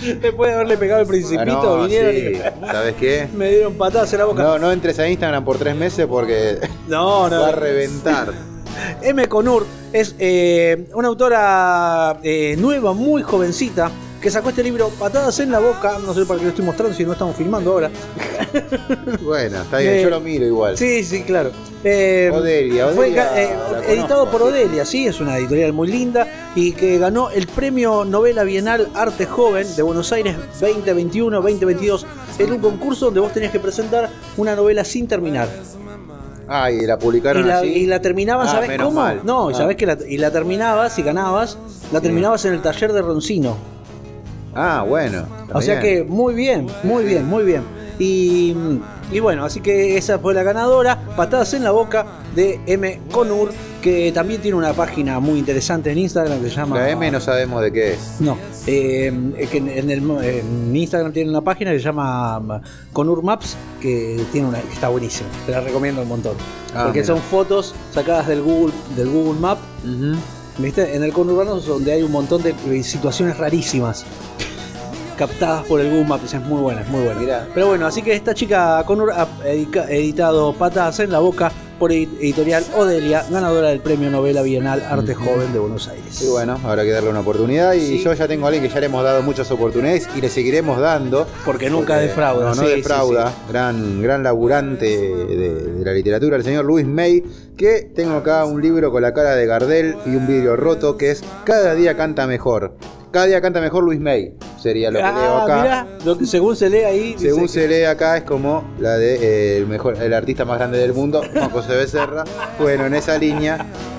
[0.22, 1.46] Después de haberle pegado el principito,
[1.78, 2.42] no, vinieron sí.
[2.72, 3.28] ¿Sabes qué?
[3.32, 4.44] y me dieron patadas en la boca.
[4.44, 7.42] No, no entres a Instagram por tres meses porque No, no.
[7.42, 8.34] va a reventar.
[9.02, 9.28] M.
[9.28, 13.92] Conur es eh, una autora eh, nueva, muy jovencita,
[14.22, 15.98] que sacó este libro Patadas en la Boca.
[16.06, 17.90] No sé para qué lo estoy mostrando si no estamos filmando ahora.
[19.22, 20.76] Bueno, está bien, Eh, yo lo miro igual.
[20.78, 21.52] Sí, sí, claro.
[21.84, 24.42] Eh, Odelia, fue Odelia, ga- eh, editado por.
[24.42, 29.26] Odelia, sí, es una editorial muy linda y que ganó el premio Novela Bienal Arte
[29.28, 32.06] Joven de Buenos Aires 2021-2022
[32.40, 35.48] en un concurso donde vos tenías que presentar una novela sin terminar.
[36.48, 37.68] Ah, y la Y publicaron la, así.
[37.68, 38.92] y la terminabas, Ah, ¿sabes cómo?
[39.02, 39.22] mal.
[39.24, 39.58] No, y Ah.
[39.58, 41.58] sabés que la, y la terminabas, si ganabas,
[41.92, 43.56] la terminabas en el taller de Roncino.
[44.60, 45.26] Ah, bueno.
[45.54, 47.64] O sea que muy bien, muy bien, muy bien.
[47.98, 48.56] Y,
[49.12, 53.00] y bueno, así que esa fue la ganadora, Patadas en la Boca de M.
[53.12, 53.52] Conur,
[53.82, 56.78] que también tiene una página muy interesante en Instagram que se llama...
[56.78, 58.22] La M no sabemos de qué es.
[58.22, 58.38] No,
[58.68, 62.62] eh, es que en, el, en Instagram tiene una página que se llama um,
[62.94, 66.36] Conur Maps, que tiene una, que está buenísima, te la recomiendo un montón.
[66.74, 67.08] Ah, porque mira.
[67.08, 69.58] son fotos sacadas del Google, del Google Map,
[70.60, 70.96] ¿viste?
[70.96, 72.54] En el conurbano es donde hay un montón de
[72.84, 74.06] situaciones rarísimas
[75.18, 77.20] captadas por el Google Maps, es muy buena, es muy buena.
[77.20, 77.48] Mirá.
[77.54, 82.08] Pero bueno, así que esta chica Conur ha editado Patadas en la Boca por ed-
[82.22, 86.22] editorial Odelia, ganadora del premio Novela Bienal Arte Joven de Buenos Aires.
[86.22, 87.74] Y bueno, habrá que darle una oportunidad.
[87.74, 88.02] Y Sí.
[88.04, 90.80] yo ya tengo a alguien que ya le hemos dado muchas oportunidades y le seguiremos
[90.80, 91.28] dando.
[91.46, 93.34] Porque nunca defrauda, No, no sí, sí, defrauda.
[93.50, 97.24] Gran, gran laburante de, de la literatura, el señor Luis May.
[97.60, 101.12] Que tengo acá un libro con la cara de Gardel y un vidrio roto que
[101.12, 102.78] es Cada día canta mejor.
[103.12, 104.34] Cada día canta mejor Luis May.
[104.58, 105.62] Sería lo que leo Ah, acá.
[105.62, 107.16] mirá, lo que según se lee ahí.
[107.20, 110.58] Según que- se lee acá es como la de eh, el mejor, el artista más
[110.58, 112.24] grande del mundo, Juan José Becerra.
[112.60, 113.58] Bueno, en esa línea,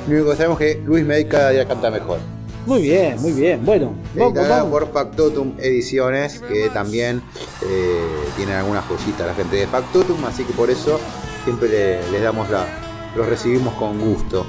[0.08, 2.18] lo único que sabemos es que Luis May cada día canta mejor.
[2.64, 3.62] Muy bien, muy bien.
[3.62, 4.70] Bueno, vamos, vamos.
[4.70, 7.20] por Factotum Ediciones, que también
[7.68, 8.06] eh,
[8.36, 10.98] tienen algunas joyitas la gente de Factotum, así que por eso
[11.44, 12.64] siempre le- les damos la.
[13.16, 14.46] Los recibimos con gusto.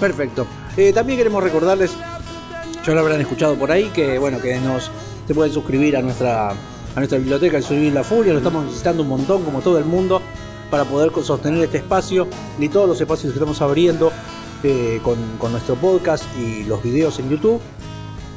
[0.00, 0.46] Perfecto.
[0.76, 1.92] Eh, también queremos recordarles,
[2.84, 4.90] ya lo habrán escuchado por ahí, que bueno, que nos
[5.26, 9.02] se pueden suscribir a nuestra a nuestra biblioteca, el Subir la Furia, lo estamos necesitando
[9.02, 10.22] un montón, como todo el mundo,
[10.70, 12.26] para poder sostener este espacio
[12.58, 14.12] y todos los espacios que estamos abriendo
[14.62, 17.60] eh, con, con nuestro podcast y los videos en YouTube.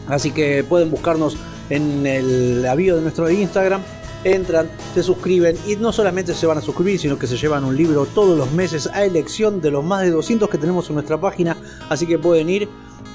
[0.08, 1.38] Así que pueden buscarnos
[1.70, 3.82] en el avión de nuestro Instagram.
[4.24, 7.76] Entran, se suscriben y no solamente se van a suscribir, sino que se llevan un
[7.76, 11.20] libro todos los meses a elección de los más de 200 que tenemos en nuestra
[11.20, 11.56] página.
[11.90, 12.68] Así que pueden ir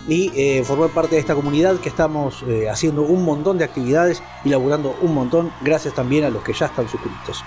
[0.09, 4.23] y eh, formar parte de esta comunidad que estamos eh, haciendo un montón de actividades
[4.45, 5.53] y laburando un montón.
[5.63, 7.43] Gracias también a los que ya están suscritos.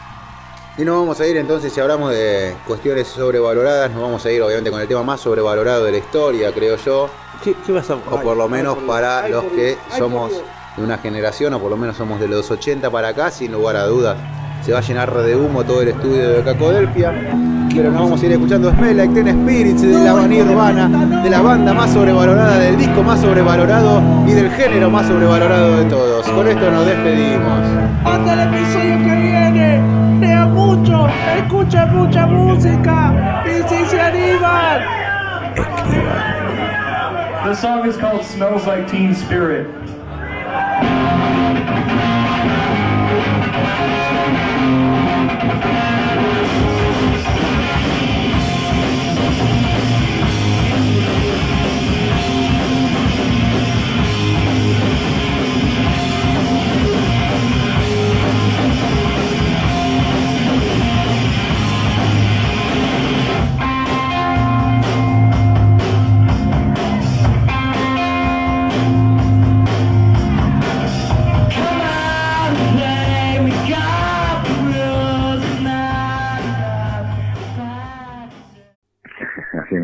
[0.77, 4.43] Y nos vamos a ir entonces, si hablamos de cuestiones sobrevaloradas, nos vamos a ir
[4.43, 7.09] obviamente con el tema más sobrevalorado de la historia, creo yo.
[7.43, 10.33] ¿Qué, qué vas a O por lo menos para los que somos
[10.77, 13.75] de una generación, o por lo menos somos de los 80 para acá, sin lugar
[13.75, 14.17] a dudas.
[14.63, 17.13] Se va a llenar de humo todo el estudio de Cacodelfia.
[17.73, 21.29] Pero nos vamos a ir escuchando Smell Like Teen Spirits de la banda Nirvana, de
[21.29, 26.27] la banda más sobrevalorada, del disco más sobrevalorado y del género más sobrevalorado de todos.
[26.27, 27.59] Con esto nos despedimos.
[28.03, 29.97] Hasta el episodio que viene.
[30.19, 31.07] Lea mucho,
[31.37, 34.81] escucha mucha música y si se animan.
[37.45, 39.67] The song is called Smells Like Teen Spirit.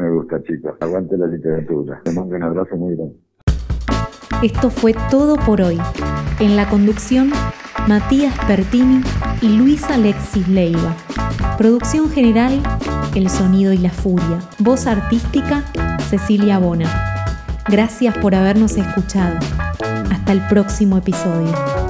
[0.10, 0.74] Gusta, chicos.
[0.80, 2.02] Aguante la literatura.
[2.04, 3.16] Te mando un abrazo muy grande.
[4.42, 5.80] Esto fue todo por hoy.
[6.40, 7.32] En la conducción,
[7.88, 9.02] Matías Pertini
[9.42, 10.96] y Luis Alexis Leiva.
[11.58, 12.62] Producción general,
[13.16, 14.40] El Sonido y la Furia.
[14.60, 15.64] Voz artística,
[16.10, 16.90] Cecilia Bona.
[17.70, 19.38] Gracias por habernos escuchado.
[20.12, 21.83] Hasta el próximo episodio.